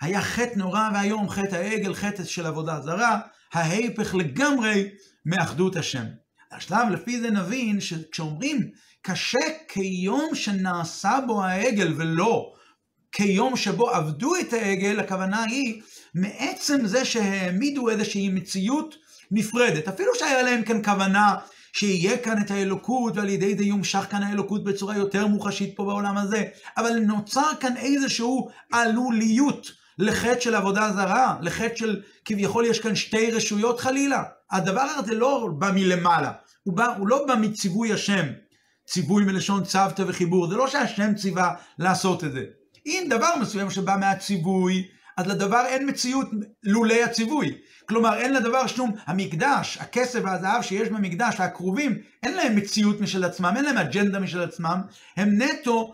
היה 0.02 0.22
חטא 0.22 0.56
נורא 0.56 0.89
ואיום, 0.94 1.30
חטא 1.30 1.56
העגל, 1.56 1.94
חטא 1.94 2.24
של 2.24 2.46
עבודה 2.46 2.82
זרה, 2.82 3.20
ההיפך 3.54 4.15
לגמרי 4.15 4.89
מאחדות 5.26 5.76
השם. 5.76 6.06
השלב 6.52 6.89
לפי 6.92 7.20
זה 7.20 7.32
נבין 7.32 7.82
שכשאומרים 7.82 8.70
קשה 9.02 9.39
כיום 9.68 10.36
שנעשה 10.36 11.20
בו 11.28 11.44
העגל 11.44 11.94
ולא 11.98 12.54
כיום 13.12 13.58
שבו 13.58 13.89
עבדו 13.89 14.36
את 14.36 14.54
העגל, 14.54 15.00
הכוונה 15.00 15.43
היא 15.43 15.82
מעצם 16.13 16.86
זה 16.86 17.06
שהעמידו 17.06 17.89
איזושהי 17.89 18.30
מציאות 18.30 18.95
נפרדת. 19.32 19.88
אפילו 19.88 20.15
שהיה 20.15 20.41
להם 20.41 20.63
כאן 20.63 20.84
כוונה 20.84 21.36
שיהיה 21.74 22.17
כאן 22.17 22.41
את 22.41 22.52
האלוקות, 22.52 23.17
ועל 23.17 23.30
ידי 23.30 23.58
זה 23.58 23.63
יומשך 23.63 24.06
כאן 24.10 24.24
האלוקות 24.24 24.63
בצורה 24.63 24.98
יותר 24.98 25.28
מוחשית 25.28 25.74
פה 25.76 25.86
בעולם 25.86 26.17
הזה, 26.17 26.43
אבל 26.78 27.00
נוצר 27.00 27.52
כאן 27.60 27.78
איזשהו 27.78 28.50
עלוליות 28.72 29.72
לחטא 29.98 30.39
של 30.39 30.56
עבודה 30.56 30.91
זרה, 30.95 31.36
לחטא 31.41 31.76
של 31.76 32.02
כביכול 32.26 32.65
יש 32.65 32.80
כאן 32.80 32.95
שתי 32.95 33.32
רשויות 33.32 33.80
חלילה. 33.80 34.24
הדבר 34.52 34.88
הזה 34.98 35.15
לא 35.15 35.50
בא 35.58 35.72
מלמעלה, 35.76 36.32
הוא, 36.63 36.78
בא, 36.78 36.95
הוא 36.98 37.08
לא 37.08 37.26
בא 37.28 37.36
מציווי 37.36 37.93
השם, 37.93 38.26
ציווי 38.88 39.24
מלשון 39.24 39.63
צוותא 39.63 40.04
וחיבור, 40.08 40.50
זה 40.50 40.56
לא 40.56 40.67
שהשם 40.67 41.15
ציווה 41.15 41.54
לעשות 41.80 42.24
את 42.24 42.32
זה. 42.32 42.43
אם 42.89 43.08
דבר 43.10 43.36
מסוים 43.41 43.71
שבא 43.71 43.97
מהציווי, 43.99 44.88
אז 45.17 45.28
לדבר 45.28 45.65
אין 45.65 45.89
מציאות 45.89 46.28
לולי 46.63 47.04
הציווי. 47.04 47.58
כלומר, 47.86 48.17
אין 48.17 48.34
לדבר 48.34 48.67
שום, 48.67 48.91
המקדש, 49.06 49.78
הכסף 49.78 50.19
והזהב 50.23 50.62
שיש 50.62 50.89
במקדש, 50.89 51.36
והכרובים, 51.39 51.97
אין 52.23 52.34
להם 52.34 52.56
מציאות 52.56 53.02
משל 53.02 53.23
עצמם, 53.23 53.54
אין 53.56 53.65
להם 53.65 53.78
אג'נדה 53.78 54.19
משל 54.19 54.41
עצמם, 54.41 54.82
הם 55.17 55.41
נטו, 55.41 55.93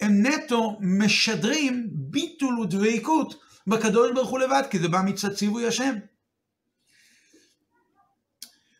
הם 0.00 0.26
נטו 0.26 0.78
משדרים 0.80 1.86
ביטול 1.90 2.60
ודבקות 2.60 3.34
בקדוש 3.66 4.12
ברוך 4.14 4.30
הוא 4.30 4.38
לבד, 4.38 4.62
כי 4.70 4.78
זה 4.78 4.88
בא 4.88 5.00
מצד 5.04 5.34
ציווי 5.34 5.66
השם. 5.66 5.94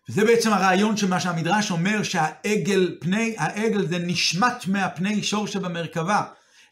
וזה 0.08 0.24
בעצם 0.24 0.52
הרעיון 0.52 0.96
של 0.96 1.08
מה 1.08 1.20
שהמדרש 1.20 1.70
אומר 1.70 2.02
שהעגל, 2.02 2.96
פני 3.00 3.34
העגל 3.38 3.86
זה 3.86 3.98
נשמט 3.98 4.66
מהפני 4.66 5.22
שור 5.22 5.46
שבמרכבה, 5.46 6.22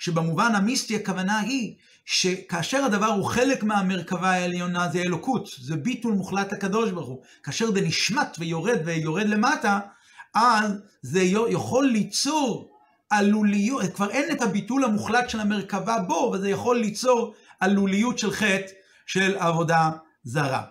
שבמובן 0.03 0.55
המיסטי 0.55 0.97
הכוונה 0.97 1.41
היא 1.41 1.75
שכאשר 2.05 2.85
הדבר 2.85 3.07
הוא 3.07 3.25
חלק 3.25 3.63
מהמרכבה 3.63 4.31
העליונה 4.31 4.89
זה 4.89 4.99
אלוקות, 4.99 5.49
זה 5.61 5.77
ביטול 5.77 6.13
מוחלט 6.13 6.53
לקדוש 6.53 6.91
ברוך 6.91 7.09
הוא. 7.09 7.23
כאשר 7.43 7.73
זה 7.73 7.81
נשמט 7.81 8.37
ויורד 8.39 8.79
ויורד 8.85 9.27
למטה, 9.27 9.81
אז 10.35 10.73
זה 11.03 11.23
יכול 11.49 11.87
ליצור 11.87 12.73
עלוליות, 13.11 13.83
כבר 13.95 14.11
אין 14.11 14.33
את 14.33 14.43
הביטול 14.43 14.85
המוחלט 14.85 15.31
של 15.31 15.41
המרכבה 15.41 15.99
בו, 15.99 16.33
וזה 16.35 16.51
יכול 16.51 16.79
ליצור 16.79 17.35
עלוליות 17.61 18.19
של 18.19 18.31
חטא 18.31 18.73
של 19.07 19.37
עבודה 19.39 19.91
זרה. 20.25 20.63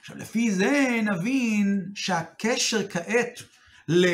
עכשיו, 0.00 0.16
לפי 0.16 0.50
זה 0.50 1.00
נבין 1.02 1.84
שהקשר 1.94 2.88
כעת 2.88 3.42
ל, 3.88 4.06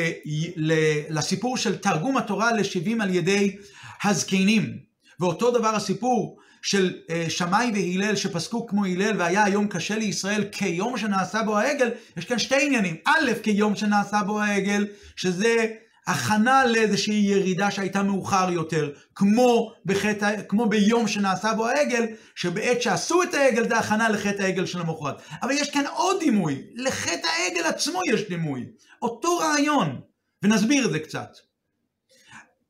ל, 0.55 0.73
לסיפור 1.09 1.57
של 1.57 1.77
תרגום 1.77 2.17
התורה 2.17 2.51
לשבעים 2.51 3.01
על 3.01 3.15
ידי 3.15 3.57
הזקנים, 4.05 4.77
ואותו 5.19 5.51
דבר 5.51 5.75
הסיפור 5.75 6.39
של 6.61 6.93
אה, 7.09 7.25
שמאי 7.29 7.71
והלל 7.73 8.15
שפסקו 8.15 8.67
כמו 8.67 8.85
הלל 8.85 9.21
והיה 9.21 9.43
היום 9.43 9.67
קשה 9.67 9.97
לישראל 9.97 10.43
כיום 10.51 10.97
שנעשה 10.97 11.43
בו 11.43 11.57
העגל, 11.57 11.91
יש 12.17 12.25
כאן 12.25 12.39
שתי 12.39 12.65
עניינים. 12.65 12.95
א', 13.05 13.31
כיום 13.43 13.75
שנעשה 13.75 14.23
בו 14.23 14.41
העגל, 14.41 14.87
שזה 15.15 15.67
הכנה 16.07 16.65
לאיזושהי 16.65 17.15
ירידה 17.15 17.71
שהייתה 17.71 18.03
מאוחר 18.03 18.49
יותר, 18.51 18.91
כמו, 19.15 19.73
בחטא, 19.85 20.35
כמו 20.49 20.69
ביום 20.69 21.07
שנעשה 21.07 21.53
בו 21.53 21.67
העגל, 21.67 22.05
שבעת 22.35 22.81
שעשו 22.81 23.23
את 23.23 23.33
העגל 23.33 23.67
זה 23.67 23.77
הכנה 23.77 24.09
לחטא 24.09 24.41
העגל 24.41 24.65
של 24.65 24.79
המחרת. 24.79 25.15
אבל 25.41 25.51
יש 25.51 25.69
כאן 25.69 25.85
עוד 25.87 26.19
דימוי, 26.19 26.61
לחטא 26.75 27.27
העגל 27.27 27.63
עצמו 27.63 27.99
יש 28.13 28.21
דימוי, 28.29 28.65
אותו 29.01 29.37
רעיון, 29.37 30.01
ונסביר 30.43 30.85
את 30.85 30.91
זה 30.91 30.99
קצת. 30.99 31.29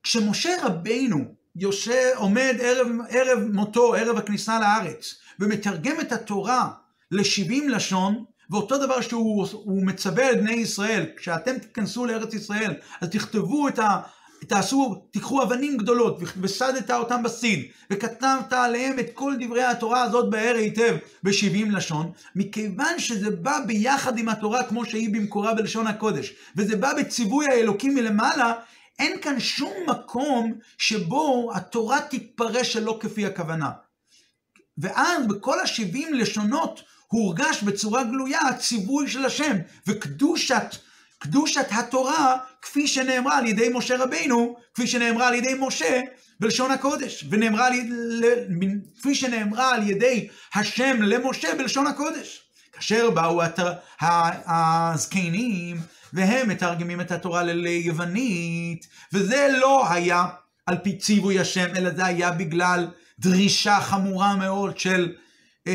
כשמשה 0.06 0.50
רבינו 0.64 1.26
יושב, 1.56 2.10
עומד 2.16 2.56
ערב, 2.60 2.88
ערב 3.10 3.40
מותו, 3.54 3.96
ערב 3.96 4.18
הכניסה 4.18 4.60
לארץ, 4.60 5.16
ומתרגם 5.40 6.00
את 6.02 6.12
התורה 6.12 6.70
לשבעים 7.12 7.70
לשון, 7.70 8.24
ואותו 8.50 8.78
דבר 8.78 9.02
שהוא 9.02 9.86
מצווה 9.86 10.28
על 10.28 10.36
בני 10.36 10.54
ישראל, 10.54 11.06
כשאתם 11.18 11.58
תיכנסו 11.58 12.06
לארץ 12.06 12.34
ישראל, 12.34 12.74
אז 13.02 13.10
תכתבו 13.10 13.68
את 13.68 13.80
ה... 13.80 14.02
תעשו, 14.48 14.96
תיקחו 15.12 15.44
אבנים 15.44 15.78
גדולות, 15.78 16.20
וסדת 16.42 16.92
אותם 16.92 17.24
בסין, 17.24 17.64
וכתבת 17.92 18.54
עליהם 18.54 19.00
את 19.00 19.06
כל 19.14 19.34
דברי 19.40 19.64
התורה 19.64 20.04
הזאת 20.04 20.30
באר 20.30 20.56
היטב 20.56 20.98
בשבעים 21.24 21.72
לשון, 21.72 22.12
מכיוון 22.36 23.00
שזה 23.00 23.32
בא 23.32 23.60
ביחד 23.68 24.18
עם 24.18 24.30
התורה 24.30 24.64
כמו 24.64 24.86
שהיא 24.86 25.14
במקורה 25.14 25.54
בלשון 25.54 25.88
הקודש, 25.88 26.34
וזה 26.56 26.76
בא 26.76 26.94
בציווי 26.94 27.48
האלוקים 27.48 27.96
מלמעלה, 27.96 28.54
אין 29.00 29.22
כאן 29.22 29.40
שום 29.40 29.74
מקום 29.88 30.54
שבו 30.78 31.52
התורה 31.56 32.02
תתפרש 32.02 32.74
שלא 32.74 32.98
כפי 33.02 33.26
הכוונה. 33.26 33.72
ואז 34.78 35.28
בכל 35.28 35.60
השבעים 35.60 36.14
לשונות 36.14 36.84
הורגש 37.08 37.64
בצורה 37.64 38.04
גלויה 38.04 38.42
הציווי 38.42 39.08
של 39.08 39.26
השם 39.26 39.58
וקדושת 39.88 40.76
קדושת 41.20 41.68
התורה 41.72 42.38
כפי 42.62 42.88
שנאמרה 42.88 43.38
על 43.38 43.48
ידי 43.48 43.70
משה 43.74 43.98
רבינו, 43.98 44.56
כפי 44.74 44.88
שנאמרה 44.88 45.28
על 45.28 45.34
ידי 45.34 45.54
משה 45.60 46.02
בלשון 46.40 46.72
הקודש, 46.72 47.26
ונאמרה 47.30 47.70
לי, 47.70 47.90
כפי 49.00 49.16
שנאמרה 49.16 49.76
על 49.76 49.90
ידי 49.90 50.28
השם 50.54 51.02
למשה 51.02 51.56
בלשון 51.58 51.88
הקודש. 51.88 52.45
כאשר 52.76 53.10
באו 53.10 53.42
הזקנים 54.48 55.78
והם 56.14 56.50
מתרגמים 56.50 57.02
את 57.02 57.12
התורה 57.12 57.44
ליוונית, 57.44 58.88
וזה 59.14 59.48
לא 59.60 59.92
היה 59.92 60.26
על 60.66 60.78
פי 60.84 60.98
ציווי 60.98 61.40
השם, 61.40 61.76
אלא 61.76 61.90
זה 61.90 62.06
היה 62.06 62.32
בגלל 62.32 62.88
דרישה 63.20 63.80
חמורה 63.80 64.36
מאוד 64.36 64.80
של 64.80 65.14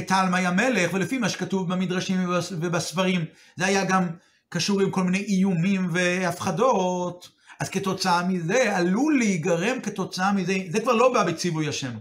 תלמי 0.06 0.46
המלך, 0.46 0.94
ולפי 0.94 1.18
מה 1.18 1.28
שכתוב 1.28 1.72
במדרשים 1.72 2.30
ובספרים, 2.50 3.24
זה 3.56 3.66
היה 3.66 3.84
גם 3.84 4.08
קשור 4.48 4.80
עם 4.80 4.90
כל 4.90 5.02
מיני 5.02 5.18
איומים 5.18 5.88
והפחדות, 5.92 7.28
אז 7.60 7.68
כתוצאה 7.68 8.22
מזה 8.28 8.76
עלול 8.76 9.18
להיגרם 9.18 9.80
כתוצאה 9.80 10.32
מזה, 10.32 10.56
זה 10.70 10.80
כבר 10.80 10.92
לא 10.92 11.12
בא 11.12 11.24
בציווי 11.24 11.68
השם, 11.68 11.92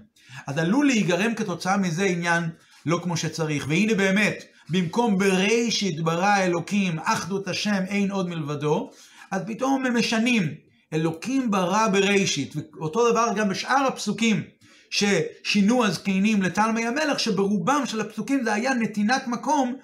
אז 0.48 0.58
עלול 0.58 0.86
להיגרם 0.86 1.36
כתוצאה 1.36 1.78
מזה 1.78 2.04
עניין 2.04 2.50
לא 2.86 3.00
כמו 3.04 3.18
שצריך, 3.18 3.66
והנה 3.70 3.94
באמת, 3.94 4.44
במקום 4.70 5.18
בראשית 5.18 6.02
ברא 6.02 6.38
אלוקים, 6.38 7.00
אחדות 7.00 7.48
השם 7.48 7.84
אין 7.88 8.12
עוד 8.12 8.30
מלבדו, 8.30 8.90
אז 9.32 9.42
פתאום 9.48 9.86
הם 9.86 9.98
משנים, 9.98 10.54
אלוקים 10.94 11.52
ברא 11.52 11.88
בראשית, 11.88 12.54
ואותו 12.56 13.12
דבר 13.12 13.28
גם 13.36 13.50
בשאר 13.50 13.86
הפסוקים. 13.88 14.44
ששינו 14.90 15.86
הזקנים 15.86 16.42
לתלמי 16.42 16.88
המלך, 16.88 17.20
שברובם 17.20 17.82
של 17.86 18.02
הפסוקים 18.02 18.44
זה 18.44 18.54
היה 18.54 18.74
נתינת 18.74 19.28
מקום 19.28 19.76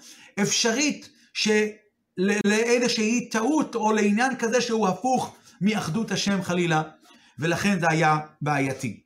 אפשרית 0.41 1.09
לאיזושהי 2.45 3.29
טעות 3.29 3.75
או 3.75 3.91
לעניין 3.91 4.35
כזה 4.35 4.61
שהוא 4.61 4.87
הפוך 4.87 5.35
מאחדות 5.61 6.11
השם 6.11 6.41
חלילה, 6.41 6.83
ולכן 7.39 7.79
זה 7.79 7.85
היה 7.89 8.17
בעייתי. 8.41 8.99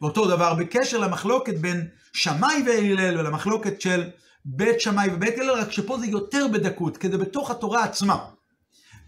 ואותו 0.00 0.28
דבר 0.28 0.54
בקשר 0.54 0.98
למחלוקת 0.98 1.54
בין 1.54 1.88
שמאי 2.12 2.62
והלל 2.66 3.18
ולמחלוקת 3.18 3.80
של 3.80 4.10
בית 4.44 4.80
שמאי 4.80 5.08
ובית 5.12 5.38
הלל, 5.38 5.50
רק 5.50 5.72
שפה 5.72 5.98
זה 5.98 6.06
יותר 6.06 6.48
בדקות, 6.48 6.96
כי 6.96 7.08
זה 7.08 7.18
בתוך 7.18 7.50
התורה 7.50 7.84
עצמה. 7.84 8.18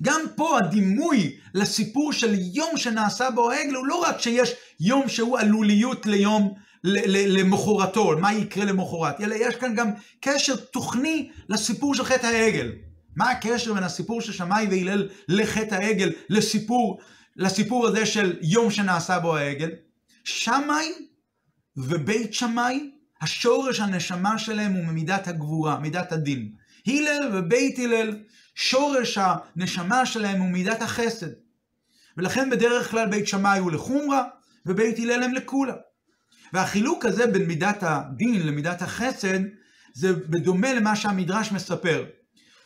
גם 0.03 0.20
פה 0.37 0.59
הדימוי 0.59 1.37
לסיפור 1.55 2.12
של 2.12 2.35
יום 2.53 2.77
שנעשה 2.77 3.31
בו 3.31 3.51
העגל 3.51 3.75
הוא 3.75 3.87
לא 3.87 3.94
רק 3.94 4.20
שיש 4.20 4.53
יום 4.81 5.09
שהוא 5.09 5.38
עלוליות 5.38 6.07
ליום 6.07 6.55
למחרתו, 6.85 8.18
מה 8.20 8.33
יקרה 8.33 8.64
למחרת, 8.64 9.20
אלא 9.20 9.35
יש 9.35 9.57
כאן 9.57 9.75
גם 9.75 9.90
קשר 10.20 10.57
תוכני 10.57 11.31
לסיפור 11.49 11.94
של 11.94 12.05
חטא 12.05 12.27
העגל. 12.27 12.73
מה 13.16 13.31
הקשר 13.31 13.75
בין 13.75 13.83
הסיפור 13.83 14.20
של 14.20 14.33
שמאי 14.33 14.66
והלל 14.70 15.09
לחטא 15.29 15.75
העגל 15.75 16.12
לסיפור, 16.29 17.01
לסיפור 17.37 17.87
הזה 17.87 18.07
של 18.07 18.38
יום 18.42 18.70
שנעשה 18.70 19.18
בו 19.18 19.37
העגל? 19.37 19.70
שמאי 20.25 20.92
ובית 21.77 22.35
שמאי, 22.35 22.90
השורש 23.20 23.81
הנשמה 23.81 24.38
שלהם 24.38 24.72
הוא 24.72 24.85
ממידת 24.85 25.29
הגבורה, 25.29 25.79
מידת 25.79 26.12
הדין. 26.12 26.53
הלל 26.87 27.31
ובית 27.35 27.79
הלל 27.79 28.18
שורש 28.55 29.18
הנשמה 29.20 30.07
שלהם 30.07 30.40
הוא 30.40 30.50
מידת 30.50 30.83
החסד. 30.83 31.31
ולכן 32.16 32.50
בדרך 32.50 32.90
כלל 32.90 33.09
בית 33.09 33.29
שמאי 33.29 33.59
הוא 33.59 33.72
לחומרה, 33.72 34.24
ובית 34.66 34.98
הלל 34.98 35.22
הם 35.22 35.35
לקולה. 35.35 35.74
והחילוק 36.53 37.05
הזה 37.05 37.27
בין 37.27 37.46
מידת 37.46 37.79
הדין 37.83 38.46
למידת 38.46 38.83
החסד, 38.83 39.40
זה 39.94 40.12
בדומה 40.12 40.74
למה 40.74 40.96
שהמדרש 40.96 41.53
מספר. 41.53 42.05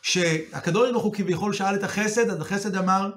שהקדוש 0.01 0.91
ברוך 0.91 1.03
הוא 1.03 1.13
כביכול 1.13 1.53
שאל 1.53 1.75
את 1.75 1.83
החסד, 1.83 2.29
אז 2.29 2.41
החסד 2.41 2.75
אמר, 2.75 3.11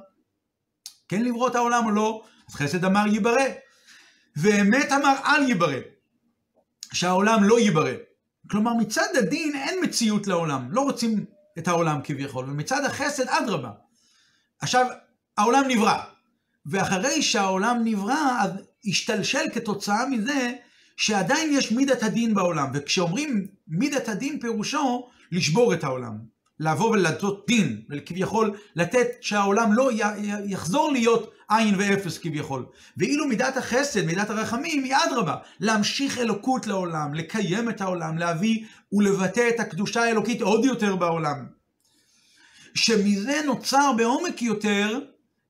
כן 1.08 1.22
לברוא 1.22 1.48
את 1.48 1.54
העולם 1.54 1.86
או 1.86 1.90
לא? 1.90 2.22
אז 2.48 2.54
חסד 2.54 2.84
אמר 2.84 3.06
ייברא. 3.06 3.44
ואמת 4.36 4.92
אמר 4.92 5.14
אל 5.24 5.42
ייברא. 5.48 5.78
שהעולם 6.92 7.44
לא 7.44 7.60
ייברא. 7.60 7.92
כלומר, 8.50 8.74
מצד 8.74 9.08
הדין 9.18 9.54
אין 9.54 9.78
מציאות 9.82 10.26
לעולם. 10.26 10.68
לא 10.70 10.80
רוצים 10.80 11.24
את 11.58 11.68
העולם 11.68 12.00
כביכול, 12.04 12.44
ומצד 12.44 12.84
החסד, 12.84 13.28
אדרבה. 13.28 13.70
עכשיו, 14.60 14.86
העולם 15.38 15.64
נברא. 15.68 15.98
ואחרי 16.66 17.22
שהעולם 17.22 17.80
נברא, 17.84 18.38
אז 18.40 18.50
השתלשל 18.86 19.50
כתוצאה 19.54 20.06
מזה 20.06 20.52
שעדיין 20.96 21.52
יש 21.52 21.72
מידת 21.72 22.02
הדין 22.02 22.34
בעולם. 22.34 22.70
וכשאומרים 22.74 23.46
מידת 23.68 24.08
הדין 24.08 24.40
פירושו 24.40 25.08
לשבור 25.32 25.74
את 25.74 25.84
העולם. 25.84 26.18
לבוא 26.62 26.90
ולתות 26.90 27.44
דין, 27.48 27.80
וכביכול 27.90 28.56
לתת 28.76 29.06
שהעולם 29.20 29.72
לא 29.72 29.90
יחזור 30.44 30.92
להיות 30.92 31.32
עין 31.48 31.74
ואפס 31.78 32.18
כביכול. 32.18 32.66
ואילו 32.96 33.28
מידת 33.28 33.56
החסד, 33.56 34.04
מידת 34.06 34.30
הרחמים, 34.30 34.84
היא 34.84 34.94
אדרבה, 35.06 35.36
להמשיך 35.60 36.18
אלוקות 36.18 36.66
לעולם, 36.66 37.14
לקיים 37.14 37.70
את 37.70 37.80
העולם, 37.80 38.18
להביא 38.18 38.64
ולבטא 38.92 39.48
את 39.48 39.60
הקדושה 39.60 40.02
האלוקית 40.02 40.42
עוד 40.42 40.64
יותר 40.64 40.96
בעולם. 40.96 41.46
שמזה 42.74 43.40
נוצר 43.46 43.92
בעומק 43.96 44.42
יותר 44.42 44.98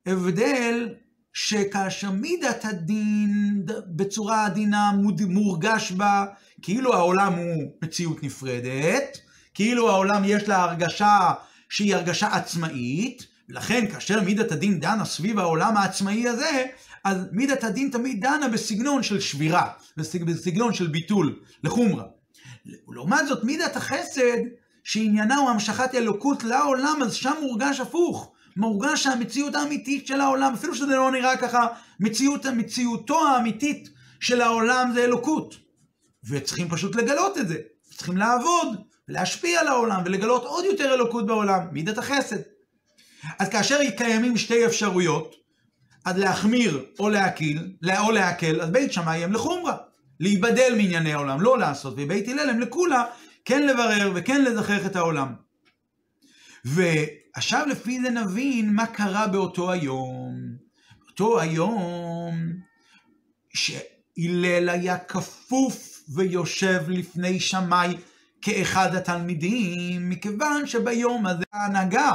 הבדל 0.07 0.89
שכאשר 1.33 2.11
מידת 2.11 2.65
הדין 2.65 3.63
בצורה 3.97 4.47
עדינה 4.47 4.93
מורגש 5.29 5.93
בה, 5.93 6.25
כאילו 6.63 6.95
העולם 6.95 7.33
הוא 7.33 7.73
מציאות 7.83 8.23
נפרדת, 8.23 9.19
כאילו 9.55 9.91
העולם 9.91 10.23
יש 10.25 10.49
לה 10.49 10.63
הרגשה 10.63 11.33
שהיא 11.69 11.95
הרגשה 11.95 12.29
עצמאית, 12.37 13.27
ולכן 13.49 13.87
כאשר 13.91 14.21
מידת 14.21 14.53
הדין 14.53 14.81
דנה 14.81 15.05
סביב 15.05 15.39
העולם 15.39 15.77
העצמאי 15.77 16.29
הזה, 16.29 16.65
אז 17.05 17.17
מידת 17.33 17.65
הדין 17.65 17.91
תמיד 17.91 18.21
דנה 18.21 18.49
בסגנון 18.49 19.03
של 19.03 19.21
שבירה, 19.21 19.71
בסגנון 19.97 20.75
של 20.75 20.87
ביטול, 20.87 21.41
לחומרה. 21.65 22.05
לעומת 22.89 23.27
זאת, 23.27 23.45
מידת 23.45 23.77
החסד, 23.77 24.39
שעניינה 24.85 25.37
הוא 25.37 25.51
המשכת 25.51 25.95
אלוקות 25.95 26.45
לעולם, 26.45 27.03
אז 27.03 27.15
שם 27.15 27.33
מורגש 27.41 27.81
הפוך. 27.81 28.33
מורגש 28.57 29.03
שהמציאות 29.03 29.55
האמיתית 29.55 30.07
של 30.07 30.21
העולם, 30.21 30.53
אפילו 30.55 30.75
שזה 30.75 30.97
לא 30.97 31.11
נראה 31.11 31.37
ככה, 31.37 31.67
מציאות, 32.01 32.47
מציאותו 32.47 33.29
האמיתית 33.29 33.89
של 34.21 34.41
העולם 34.41 34.91
זה 34.95 35.05
אלוקות. 35.05 35.55
וצריכים 36.29 36.69
פשוט 36.69 36.97
לגלות 36.97 37.39
את 37.39 37.49
זה. 37.49 37.57
צריכים 37.97 38.17
לעבוד, 38.17 38.69
ולהשפיע 39.09 39.61
על 39.61 39.69
העולם, 39.69 40.03
ולגלות 40.05 40.45
עוד 40.45 40.65
יותר 40.65 40.95
אלוקות 40.95 41.27
בעולם, 41.27 41.61
מידת 41.73 41.99
החסד. 41.99 42.41
אז 43.39 43.49
כאשר 43.49 43.79
קיימים 43.97 44.37
שתי 44.37 44.67
אפשרויות, 44.67 45.35
אז 46.05 46.19
להחמיר 46.19 46.85
או 46.99 47.09
להקיל, 47.09 47.73
או 47.99 48.11
להקל, 48.11 48.61
אז 48.61 48.71
בית 48.71 48.93
שמאי 48.93 49.25
הם 49.25 49.33
לחומרה. 49.33 49.77
להיבדל 50.21 50.75
מענייני 50.77 51.13
העולם, 51.13 51.41
לא 51.41 51.59
לעשות, 51.59 51.95
ובית 51.97 52.29
הלל 52.29 52.51
הם 52.51 52.61
לכולה, 52.61 53.05
כן 53.45 53.67
לברר 53.67 54.13
וכן 54.15 54.45
לזכח 54.45 54.87
את 54.87 54.97
העולם. 54.97 55.35
ועכשיו 56.65 57.67
לפי 57.71 58.01
זה 58.03 58.11
נבין 58.11 58.75
מה 58.75 58.87
קרה 58.87 59.27
באותו 59.27 59.73
היום. 59.73 60.37
באותו 61.01 61.41
היום 61.41 62.37
שהלל 63.55 64.69
היה 64.69 64.99
כפוף 64.99 66.03
ויושב 66.15 66.83
לפני 66.89 67.41
שמאי 67.41 67.97
כאחד 68.43 68.95
התלמידים, 68.95 70.11
מכיוון 70.11 70.67
שביום 70.67 71.27
הזה 71.27 71.45
ההנהגה 71.53 72.15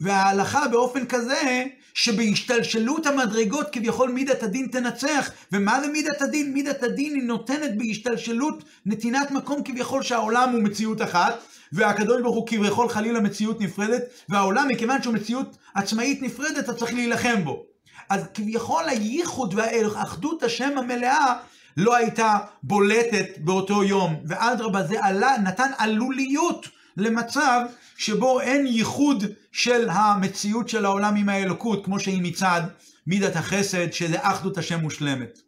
וההלכה 0.00 0.68
באופן 0.68 1.06
כזה 1.06 1.64
שבהשתלשלות 1.94 3.06
המדרגות 3.06 3.70
כביכול 3.72 4.10
מידת 4.10 4.42
הדין 4.42 4.66
תנצח. 4.66 5.30
ומה 5.52 5.80
זה 5.80 5.88
מידת 5.88 6.22
הדין? 6.22 6.52
מידת 6.52 6.82
הדין 6.82 7.14
היא 7.14 7.22
נותנת 7.22 7.70
בהשתלשלות 7.76 8.64
נתינת 8.86 9.30
מקום 9.30 9.62
כביכול 9.64 10.02
שהעולם 10.02 10.52
הוא 10.52 10.62
מציאות 10.62 11.02
אחת, 11.02 11.34
והקדוש 11.72 12.22
ברוך 12.22 12.36
הוא 12.36 12.46
כביכול 12.46 12.88
חלילה 12.88 13.20
מציאות 13.20 13.60
נפרדת, 13.60 14.02
והעולם 14.28 14.68
מכיוון 14.68 15.02
שהוא 15.02 15.14
מציאות 15.14 15.56
עצמאית 15.74 16.22
נפרדת, 16.22 16.58
אתה 16.58 16.74
צריך 16.74 16.94
להילחם 16.94 17.44
בו. 17.44 17.62
אז 18.10 18.24
כביכול 18.34 18.88
הייחוד 18.88 19.54
והאחדות 19.54 20.42
השם 20.42 20.78
המלאה 20.78 21.34
לא 21.76 21.96
הייתה 21.96 22.38
בולטת 22.62 23.26
באותו 23.38 23.84
יום, 23.84 24.20
ואדרבה 24.26 24.82
זה 24.82 25.04
עלה, 25.04 25.34
נתן 25.42 25.70
עלוליות 25.78 26.68
למצב 26.96 27.60
שבו 27.96 28.40
אין 28.40 28.66
ייחוד 28.66 29.24
של 29.52 29.88
המציאות 29.90 30.68
של 30.68 30.84
העולם 30.84 31.16
עם 31.16 31.28
האלוקות, 31.28 31.84
כמו 31.84 32.00
שהיא 32.00 32.22
מצד 32.22 32.62
מידת 33.06 33.36
החסד, 33.36 33.92
שזה 33.92 34.16
אחדות 34.20 34.58
השם 34.58 34.80
מושלמת. 34.80 35.38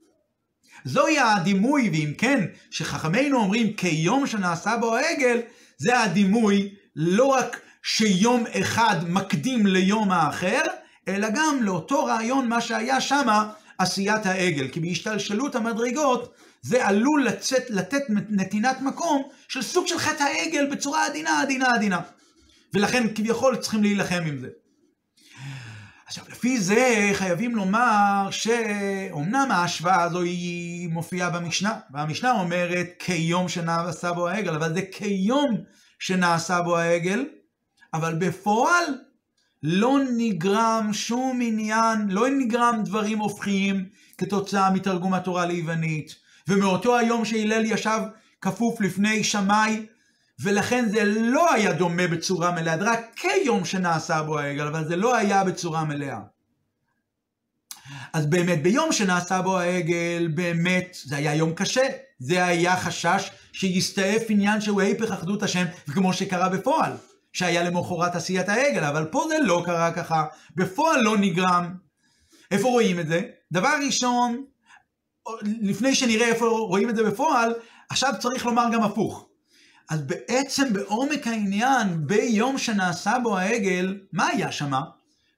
זוהי 0.84 1.18
הדימוי, 1.18 1.90
ואם 1.90 2.12
כן, 2.18 2.44
שחכמינו 2.70 3.38
אומרים 3.38 3.72
כיום 3.72 4.26
שנעשה 4.26 4.76
בו 4.76 4.96
העגל, 4.96 5.40
זה 5.78 6.00
הדימוי 6.00 6.74
לא 6.96 7.24
רק 7.24 7.60
שיום 7.82 8.44
אחד 8.60 8.96
מקדים 9.08 9.66
ליום 9.66 10.10
האחר, 10.10 10.60
אלא 11.08 11.28
גם 11.30 11.58
לאותו 11.60 12.04
רעיון 12.04 12.48
מה 12.48 12.60
שהיה 12.60 13.00
שמה 13.00 13.52
עשיית 13.78 14.26
העגל. 14.26 14.68
כי 14.68 14.80
בהשתלשלות 14.80 15.54
המדרגות 15.54 16.34
זה 16.62 16.86
עלול 16.86 17.24
לצאת, 17.24 17.70
לתת 17.70 18.02
נתינת 18.28 18.80
מקום 18.80 19.22
של 19.48 19.62
סוג 19.62 19.86
של 19.86 19.98
חטא 19.98 20.22
העגל 20.22 20.66
בצורה 20.70 21.06
עדינה, 21.06 21.42
עדינה, 21.42 21.66
עדינה. 21.74 22.00
ולכן 22.74 23.14
כביכול 23.14 23.56
צריכים 23.56 23.82
להילחם 23.82 24.22
עם 24.26 24.38
זה. 24.38 24.48
עכשיו, 26.06 26.24
לפי 26.30 26.60
זה 26.60 27.10
חייבים 27.14 27.56
לומר 27.56 28.28
שאומנם 28.30 29.48
ההשוואה 29.50 30.02
הזו 30.02 30.20
היא 30.20 30.88
מופיעה 30.88 31.30
במשנה, 31.30 31.78
והמשנה 31.90 32.40
אומרת 32.40 32.88
כיום 32.98 33.48
שנעשה 33.48 34.12
בו 34.12 34.28
העגל, 34.28 34.54
אבל 34.54 34.74
זה 34.74 34.82
כיום 34.82 35.56
שנעשה 35.98 36.62
בו 36.62 36.76
העגל, 36.76 37.24
אבל 37.94 38.14
בפועל 38.14 38.84
לא 39.66 39.98
נגרם 40.16 40.88
שום 40.92 41.40
עניין, 41.42 42.08
לא 42.08 42.28
נגרם 42.28 42.80
דברים 42.84 43.18
הופכיים 43.18 43.88
כתוצאה 44.18 44.70
מתרגום 44.70 45.14
התורה 45.14 45.46
ליוונית. 45.46 46.14
ומאותו 46.48 46.96
היום 46.96 47.24
שהלל 47.24 47.64
ישב 47.64 48.00
כפוף 48.40 48.80
לפני 48.80 49.24
שמאי, 49.24 49.86
ולכן 50.40 50.88
זה 50.88 51.04
לא 51.04 51.52
היה 51.52 51.72
דומה 51.72 52.06
בצורה 52.06 52.50
מלאה, 52.50 52.76
רק 52.80 53.00
כיום 53.16 53.64
שנעשה 53.64 54.22
בו 54.22 54.38
העגל, 54.38 54.66
אבל 54.66 54.88
זה 54.88 54.96
לא 54.96 55.16
היה 55.16 55.44
בצורה 55.44 55.84
מלאה. 55.84 56.20
אז 58.12 58.26
באמת, 58.26 58.62
ביום 58.62 58.92
שנעשה 58.92 59.42
בו 59.42 59.58
העגל, 59.58 60.28
באמת, 60.34 60.96
זה 61.04 61.16
היה 61.16 61.34
יום 61.34 61.54
קשה. 61.54 61.86
זה 62.18 62.46
היה 62.46 62.76
חשש 62.76 63.30
שיסתעף 63.52 64.22
עניין 64.28 64.60
שהוא 64.60 64.80
היפך 64.80 65.10
אחדות 65.10 65.42
השם, 65.42 65.64
כמו 65.86 66.12
שקרה 66.12 66.48
בפועל. 66.48 66.92
שהיה 67.34 67.62
למחרת 67.62 68.14
עשיית 68.14 68.48
העגל, 68.48 68.84
אבל 68.84 69.04
פה 69.04 69.24
זה 69.28 69.36
לא 69.42 69.62
קרה 69.66 69.92
ככה, 69.92 70.24
בפועל 70.56 71.00
לא 71.00 71.18
נגרם. 71.18 71.74
איפה 72.50 72.68
רואים 72.68 73.00
את 73.00 73.08
זה? 73.08 73.22
דבר 73.52 73.74
ראשון, 73.86 74.44
לפני 75.42 75.94
שנראה 75.94 76.28
איפה 76.28 76.46
רואים 76.46 76.90
את 76.90 76.96
זה 76.96 77.02
בפועל, 77.02 77.54
עכשיו 77.90 78.12
צריך 78.20 78.46
לומר 78.46 78.66
גם 78.72 78.82
הפוך. 78.82 79.28
אז 79.90 80.00
בעצם 80.02 80.72
בעומק 80.72 81.26
העניין, 81.26 82.06
ביום 82.06 82.58
שנעשה 82.58 83.16
בו 83.22 83.38
העגל, 83.38 83.98
מה 84.12 84.26
היה 84.26 84.52
שמה? 84.52 84.80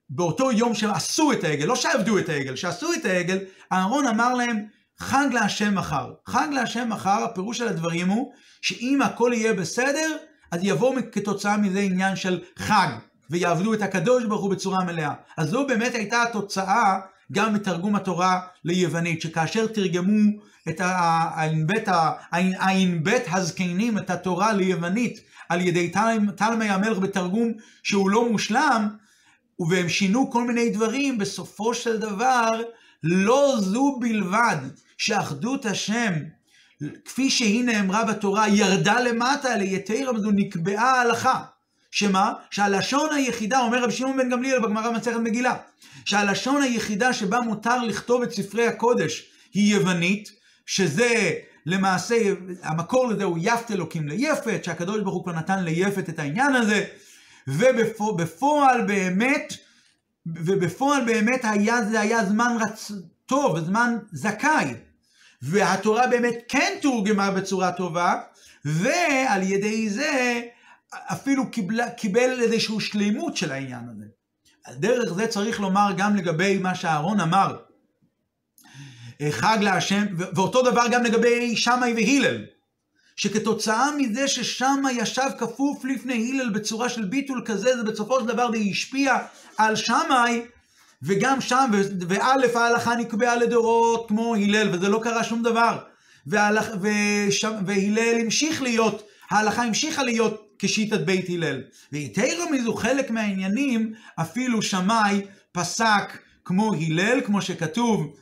באותו 0.09 0.51
יום 0.51 0.73
שעשו 0.73 1.31
את 1.31 1.43
העגל, 1.43 1.65
לא 1.65 1.75
שעבדו 1.75 2.19
את 2.19 2.29
העגל, 2.29 2.55
שעשו 2.55 2.93
את 2.93 3.05
העגל, 3.05 3.37
אהרון 3.71 4.07
אמר 4.07 4.33
להם, 4.33 4.65
חג 4.99 5.27
להשם 5.31 5.75
מחר. 5.75 6.13
חג 6.27 6.47
להשם 6.51 6.89
מחר, 6.89 7.23
הפירוש 7.23 7.57
של 7.57 7.67
הדברים 7.67 8.09
הוא, 8.09 8.33
שאם 8.61 9.01
הכל 9.01 9.31
יהיה 9.33 9.53
בסדר, 9.53 10.17
אז 10.51 10.59
יבוא 10.63 10.95
כתוצאה 11.11 11.57
מזה 11.57 11.79
עניין 11.79 12.15
של 12.15 12.39
חג, 12.57 12.87
ויעבדו 13.29 13.73
את 13.73 13.81
הקדוש 13.81 14.25
ברוך 14.25 14.41
הוא 14.41 14.51
בצורה 14.51 14.83
מלאה. 14.83 15.13
אז 15.37 15.49
זו 15.49 15.67
באמת 15.67 15.95
הייתה 15.95 16.23
התוצאה 16.23 16.99
גם 17.31 17.53
בתרגום 17.53 17.95
התורה 17.95 18.39
ליוונית, 18.63 19.21
שכאשר 19.21 19.67
תרגמו 19.67 20.31
את 20.69 20.81
הע"ב 21.87 23.09
הזקנים, 23.27 23.97
את 23.97 24.09
התורה 24.09 24.53
ליוונית, 24.53 25.21
על 25.49 25.61
ידי 25.61 25.91
תלמי 26.35 26.69
המלך 26.69 26.99
בתרגום 26.99 27.51
שהוא 27.83 28.09
לא 28.09 28.31
מושלם, 28.31 28.89
והם 29.69 29.89
שינו 29.89 30.31
כל 30.31 30.47
מיני 30.47 30.69
דברים, 30.69 31.17
בסופו 31.17 31.73
של 31.73 31.97
דבר, 31.97 32.61
לא 33.03 33.55
זו 33.59 33.97
בלבד 34.01 34.57
שאחדות 34.97 35.65
השם 35.65 36.13
כפי 37.05 37.29
שהיא 37.29 37.63
נאמרה 37.63 38.03
בתורה, 38.03 38.49
ירדה 38.49 38.99
למטה 38.99 39.55
ליתר 39.55 40.11
זו 40.17 40.31
נקבעה 40.31 40.91
ההלכה. 40.91 41.43
שמה? 41.91 42.33
שהלשון 42.51 43.13
היחידה, 43.13 43.59
אומר 43.59 43.83
רב 43.83 43.89
שמעון 43.89 44.17
בן 44.17 44.29
גמליאל 44.29 44.59
בגמרא 44.59 44.89
במסכת 44.89 45.15
מגילה, 45.15 45.55
שהלשון 46.05 46.61
היחידה 46.61 47.13
שבה 47.13 47.41
מותר 47.41 47.83
לכתוב 47.83 48.21
את 48.21 48.31
ספרי 48.31 48.67
הקודש 48.67 49.29
היא 49.53 49.75
יוונית, 49.75 50.29
שזה 50.65 51.33
למעשה, 51.65 52.15
המקור 52.63 53.07
לזה 53.07 53.23
הוא 53.23 53.37
יפת 53.41 53.71
אלוקים 53.71 54.07
ליפת, 54.07 54.63
שהקדוש 54.63 55.01
ברוך 55.01 55.15
הוא 55.15 55.23
כבר 55.23 55.33
נתן 55.33 55.63
ליפת 55.63 56.09
את 56.09 56.19
העניין 56.19 56.55
הזה, 56.55 56.85
ובפועל 57.47 58.81
באמת, 58.81 59.53
ובפועל 60.25 61.05
באמת 61.05 61.41
היה, 61.43 61.85
זה 61.85 61.99
היה 61.99 62.25
זמן 62.25 62.57
רצ... 62.59 62.91
טוב, 63.25 63.59
זמן 63.59 63.97
זכאי. 64.11 64.73
והתורה 65.41 66.07
באמת 66.07 66.35
כן 66.47 66.73
תורגמה 66.81 67.31
בצורה 67.31 67.71
טובה, 67.71 68.21
ועל 68.65 69.43
ידי 69.43 69.89
זה 69.89 70.41
אפילו 70.93 71.51
קיבל, 71.51 71.89
קיבל 71.89 72.41
איזושהי 72.41 72.79
שלימות 72.79 73.37
של 73.37 73.51
העניין 73.51 73.83
הזה. 73.95 74.05
על 74.63 74.75
דרך 74.75 75.13
זה 75.13 75.27
צריך 75.27 75.59
לומר 75.59 75.91
גם 75.97 76.15
לגבי 76.15 76.57
מה 76.57 76.75
שאהרון 76.75 77.19
אמר, 77.19 77.57
חג 79.29 79.57
להשם, 79.61 80.05
ואותו 80.17 80.61
דבר 80.61 80.85
גם 80.91 81.03
לגבי 81.03 81.55
שמאי 81.55 81.93
והילל, 81.93 82.45
שכתוצאה 83.15 83.89
מזה 83.97 84.27
ששמאי 84.27 84.93
ישב 84.93 85.29
כפוף 85.37 85.85
לפני 85.85 86.31
הלל 86.31 86.49
בצורה 86.49 86.89
של 86.89 87.05
ביטול 87.05 87.41
כזה, 87.45 87.77
זה 87.77 87.83
בסופו 87.83 88.19
של 88.19 88.25
דבר 88.25 88.51
זה 88.51 88.57
השפיע 88.71 89.17
על 89.57 89.75
שמאי, 89.75 90.41
וגם 91.01 91.41
שם, 91.41 91.71
וא' 92.07 92.59
ההלכה 92.59 92.95
נקבעה 92.95 93.35
לדורות 93.35 94.07
כמו 94.07 94.35
הלל, 94.35 94.69
וזה 94.75 94.89
לא 94.89 94.99
קרה 95.03 95.23
שום 95.23 95.43
דבר. 95.43 95.77
והלכ... 96.27 96.69
ושם... 96.81 97.53
והלל 97.65 98.17
המשיך 98.21 98.61
להיות, 98.61 99.07
ההלכה 99.29 99.63
המשיכה 99.63 100.03
להיות 100.03 100.47
כשיטת 100.59 100.99
בית 100.99 101.29
הלל. 101.29 101.61
ויתרה 101.91 102.51
מזו 102.51 102.73
חלק 102.73 103.11
מהעניינים, 103.11 103.93
אפילו 104.15 104.61
שמאי 104.61 105.21
פסק 105.51 106.17
כמו 106.45 106.73
הלל, 106.73 107.21
כמו 107.25 107.41
שכתוב, 107.41 108.15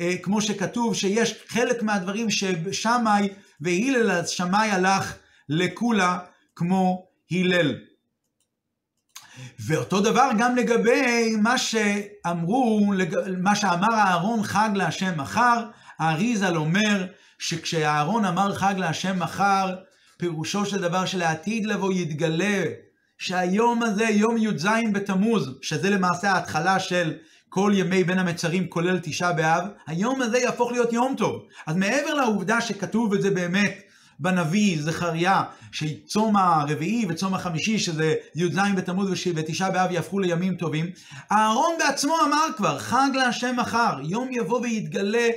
אה, 0.00 0.16
כמו 0.22 0.42
שכתוב 0.42 0.94
שיש 0.94 1.34
חלק 1.48 1.82
מהדברים 1.82 2.30
ששמאי 2.30 3.28
והלל, 3.60 4.10
אז 4.10 4.28
שמאי 4.28 4.70
הלך 4.70 5.14
לקולה 5.48 6.18
כמו 6.56 7.06
הלל. 7.32 7.89
ואותו 9.60 10.00
דבר 10.00 10.30
גם 10.38 10.56
לגבי 10.56 11.36
מה 11.42 11.58
שאמרו, 11.58 12.92
מה 13.38 13.54
שאמר 13.54 13.94
אהרון 13.94 14.42
חג 14.42 14.70
להשם 14.74 15.12
מחר, 15.16 15.64
האריזל 15.98 16.56
אומר 16.56 17.06
שכשאהרון 17.38 18.24
אמר 18.24 18.54
חג 18.54 18.74
להשם 18.78 19.18
מחר, 19.18 19.74
פירושו 20.16 20.66
של 20.66 20.80
דבר 20.80 21.04
שלעתיד 21.04 21.66
לבוא 21.66 21.92
יתגלה 21.92 22.64
שהיום 23.18 23.82
הזה, 23.82 24.04
יום 24.04 24.36
י"ז 24.36 24.66
בתמוז, 24.92 25.58
שזה 25.62 25.90
למעשה 25.90 26.32
ההתחלה 26.32 26.78
של 26.78 27.12
כל 27.48 27.72
ימי 27.74 28.04
בין 28.04 28.18
המצרים, 28.18 28.68
כולל 28.68 28.98
תשעה 29.02 29.32
באב, 29.32 29.64
היום 29.86 30.22
הזה 30.22 30.38
יהפוך 30.38 30.72
להיות 30.72 30.92
יום 30.92 31.14
טוב. 31.18 31.42
אז 31.66 31.76
מעבר 31.76 32.14
לעובדה 32.14 32.60
שכתוב 32.60 33.14
את 33.14 33.22
זה 33.22 33.30
באמת 33.30 33.89
בנביא 34.20 34.82
זכריה, 34.82 35.42
שצום 35.72 36.36
הרביעי 36.36 37.06
וצום 37.08 37.34
החמישי, 37.34 37.78
שזה 37.78 38.14
י"ז 38.34 38.58
בתמוז 38.76 39.10
ותשעה 39.34 39.70
באב 39.70 39.90
יהפכו 39.92 40.18
לימים 40.18 40.54
טובים, 40.54 40.86
אהרון 41.32 41.74
בעצמו 41.78 42.16
אמר 42.26 42.46
כבר, 42.56 42.78
חג 42.78 43.10
להשם 43.14 43.56
מחר, 43.56 43.94
יום 44.02 44.28
יבוא 44.32 44.60
ויתגלה 44.60 45.28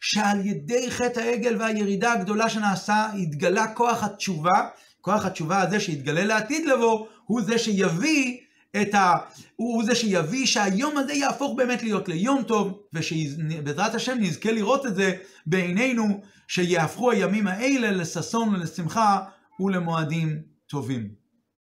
שעל 0.00 0.46
ידי 0.46 0.90
חטא 0.90 1.20
העגל 1.20 1.56
והירידה 1.58 2.12
הגדולה 2.12 2.48
שנעשה, 2.48 3.06
התגלה 3.22 3.66
כוח 3.66 4.02
התשובה, 4.04 4.68
כוח 5.00 5.24
התשובה 5.24 5.60
הזה 5.60 5.80
שהתגלה 5.80 6.24
לעתיד 6.24 6.66
לבוא, 6.66 7.06
הוא 7.24 7.42
זה 7.42 7.58
שיביא 7.58 8.36
את 8.76 8.94
ה... 8.94 9.16
הוא 9.56 9.84
זה 9.84 9.94
שיביא 9.94 10.46
שהיום 10.46 10.96
הזה 10.96 11.12
יהפוך 11.12 11.56
באמת 11.56 11.82
להיות 11.82 12.08
ליום 12.08 12.42
טוב, 12.42 12.82
ושבעזרת 12.92 13.94
השם 13.94 14.16
נזכה 14.20 14.52
לראות 14.52 14.86
את 14.86 14.94
זה 14.94 15.16
בעינינו, 15.46 16.20
שיהפכו 16.48 17.10
הימים 17.10 17.46
האלה 17.46 17.90
לששון 17.90 18.48
ולשמחה 18.48 19.24
ולמועדים 19.60 20.42
טובים. 20.66 21.17